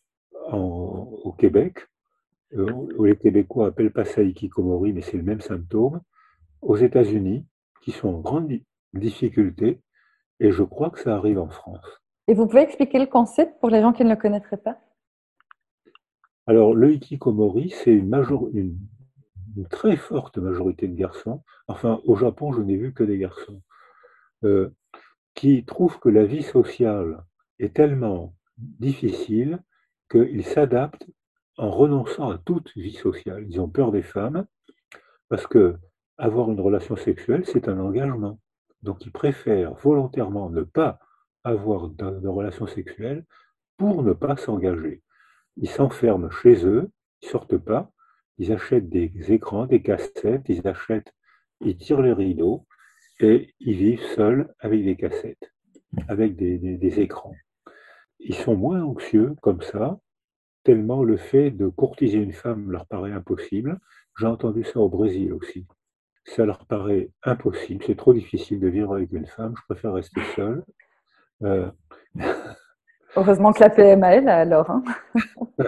[0.51, 1.87] au Québec.
[2.55, 2.67] Euh,
[3.03, 6.01] les Québécois appellent pas ça hikikomori, mais c'est le même symptôme.
[6.61, 7.45] Aux États-Unis,
[7.81, 8.51] qui sont en grande
[8.93, 9.81] difficulté,
[10.39, 12.01] et je crois que ça arrive en France.
[12.27, 14.77] Et vous pouvez expliquer le concept pour les gens qui ne le connaîtraient pas?
[16.45, 18.13] Alors, le hikikomori, c'est une,
[18.53, 18.77] une,
[19.57, 21.43] une, très forte majorité de garçons.
[21.67, 23.61] Enfin, au Japon, je n'ai vu que des garçons.
[24.43, 24.69] Euh,
[25.35, 27.23] qui trouvent que la vie sociale
[27.59, 29.59] est tellement difficile
[30.09, 31.07] qu'ils s'adaptent
[31.57, 33.45] en renonçant à toute vie sociale.
[33.47, 34.45] Ils ont peur des femmes
[35.29, 35.77] parce que
[36.17, 38.39] avoir une relation sexuelle, c'est un engagement.
[38.81, 40.99] Donc ils préfèrent volontairement ne pas
[41.43, 43.25] avoir de, relation sexuelle
[43.77, 45.01] pour ne pas s'engager.
[45.57, 46.91] Ils s'enferment chez eux,
[47.21, 47.91] ils sortent pas,
[48.37, 51.13] ils achètent des écrans, des cassettes, ils achètent,
[51.61, 52.65] ils tirent les rideaux
[53.19, 55.53] et ils vivent seuls avec des cassettes,
[56.07, 57.35] avec des écrans.
[58.23, 59.99] Ils sont moins anxieux comme ça,
[60.63, 63.79] tellement le fait de courtiser une femme leur paraît impossible.
[64.19, 65.67] J'ai entendu ça au Brésil aussi.
[66.25, 70.21] Ça leur paraît impossible, c'est trop difficile de vivre avec une femme, je préfère rester
[70.35, 70.63] seul.
[71.43, 71.69] Euh,
[73.15, 74.71] Heureusement que la PMA est là alors.
[74.71, 74.83] Hein.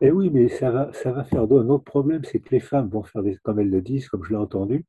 [0.00, 2.60] Et eh oui, mais ça va, ça va faire un autre problème, c'est que les
[2.60, 4.84] femmes vont faire des, comme elles le disent, comme je l'ai entendu,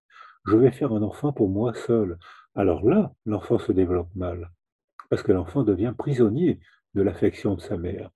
[0.47, 2.17] je vais faire un enfant pour moi seul.
[2.55, 4.49] Alors là, l'enfant se développe mal,
[5.14, 6.59] parce que l'enfant devient prisonnier
[6.95, 8.09] de l'affection de sa mère.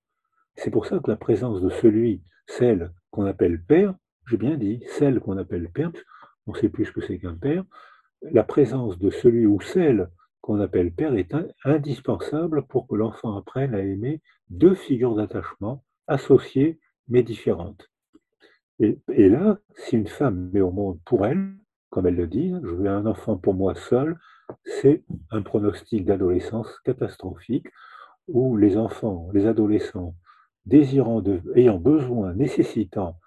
[0.55, 3.93] C'est pour ça que la présence de celui, celle qu'on appelle père,
[4.27, 5.91] j'ai bien dit, celle qu'on appelle père,
[6.47, 7.63] on ne sait plus ce que c'est qu'un père,
[8.23, 10.09] la présence de celui ou celle
[10.41, 11.35] qu'on appelle père est
[11.65, 16.79] indispensable pour que l'enfant apprenne à aimer deux figures d'attachement associées
[17.09, 17.91] mais différentes.
[18.79, 18.97] Et,
[19.29, 21.53] là, si une femme met au monde pour elle,
[21.91, 24.17] comme elle le dit, je veux un enfant pour moi seul,
[24.63, 27.67] c'est un pronostic d'adolescence catastrophique
[28.27, 30.15] où les enfants, les adolescents,
[30.65, 31.23] désirant
[31.55, 33.17] ayant besoin, nécessitant,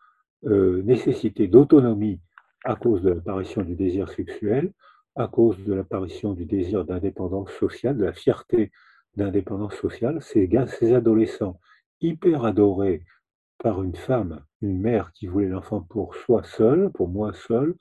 [0.45, 2.21] euh, nécessité d'autonomie
[2.64, 4.73] à cause de l'apparition du désir sexuel,
[5.16, 8.71] à cause de l'apparition du désir d'indépendance sociale, de la fierté
[9.16, 11.59] d'indépendance sociale, ces, ces adolescents
[12.01, 13.03] hyper adorés
[13.59, 17.75] par une femme, une mère qui voulait l'enfant pour soi seul, pour moi seul,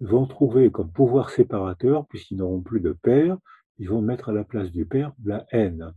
[0.00, 3.36] vont trouver comme pouvoir séparateur, puisqu'ils n'auront plus de père,
[3.78, 5.92] ils vont mettre à la place du père la haine.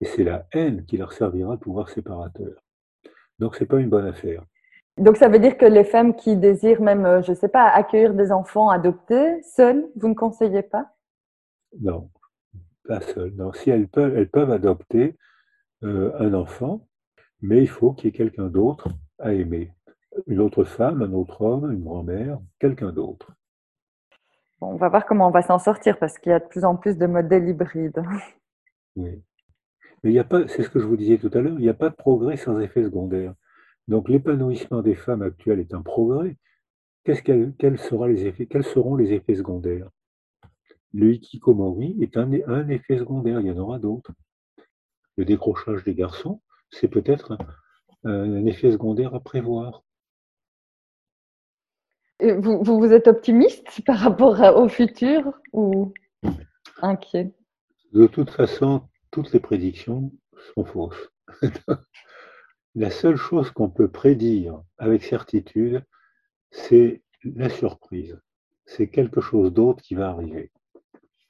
[0.00, 2.62] Et c'est la haine qui leur servira de pouvoir séparateur.
[3.38, 4.44] Donc c'est pas une bonne affaire.
[4.96, 7.66] Donc ça veut dire que les femmes qui désirent même, euh, je ne sais pas,
[7.68, 10.86] accueillir des enfants adoptés, seules, vous ne conseillez pas?
[11.80, 12.10] Non,
[12.86, 13.34] pas seules.
[13.34, 15.16] Non, si elles peuvent, elles peuvent adopter
[15.82, 16.86] euh, un enfant,
[17.42, 18.88] mais il faut qu'il y ait quelqu'un d'autre
[19.18, 19.72] à aimer.
[20.26, 23.32] Une autre femme, un autre homme, une grand-mère, quelqu'un d'autre.
[24.60, 26.76] on va voir comment on va s'en sortir parce qu'il y a de plus en
[26.76, 28.02] plus de modèles hybrides.
[28.96, 29.22] Oui.
[30.02, 31.62] Mais il n'y a pas, c'est ce que je vous disais tout à l'heure, il
[31.62, 33.34] n'y a pas de progrès sans effet secondaire.
[33.88, 36.36] Donc l'épanouissement des femmes actuelles est un progrès.
[37.04, 39.90] Qu'est-ce quels, seront les effets, quels seront les effets secondaires?
[40.92, 44.12] Le hikikomori est un, un effet secondaire, il y en aura d'autres.
[45.16, 46.40] Le décrochage des garçons,
[46.70, 47.36] c'est peut-être
[48.04, 49.82] un, effet secondaire à prévoir.
[52.38, 55.92] Vous, vous, êtes optimiste par rapport au futur ou
[56.82, 57.32] inquiet?
[57.92, 60.10] De toute façon, toutes les prédictions
[60.54, 61.10] sont fausses.
[62.74, 65.84] La seule chose qu'on peut prédire avec certitude,
[66.50, 68.18] c'est la surprise.
[68.66, 70.50] C'est quelque chose d'autre qui va arriver.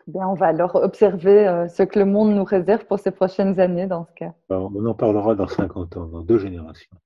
[0.06, 3.60] Bien, on va alors observer euh, ce que le monde nous réserve pour ces prochaines
[3.60, 4.34] années dans ce cas.
[4.48, 6.96] on en parlera dans 50 ans, dans deux générations.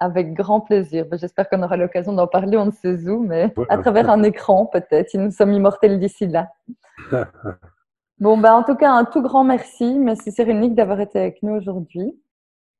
[0.00, 1.06] Avec grand plaisir.
[1.06, 4.22] Ben, j'espère qu'on aura l'occasion d'en parler, on ne sait où, mais à travers un
[4.22, 6.48] écran peut-être, si nous sommes immortels d'ici là.
[8.18, 9.98] bon, ben, en tout cas, un tout grand merci.
[9.98, 12.18] Merci Cyril d'avoir été avec nous aujourd'hui.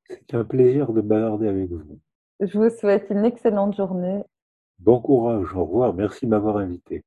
[0.09, 1.81] C'est un plaisir de bavarder avec vous.
[2.39, 4.23] Je vous souhaite une excellente journée.
[4.79, 7.03] Bon courage, au revoir, merci de m'avoir invité.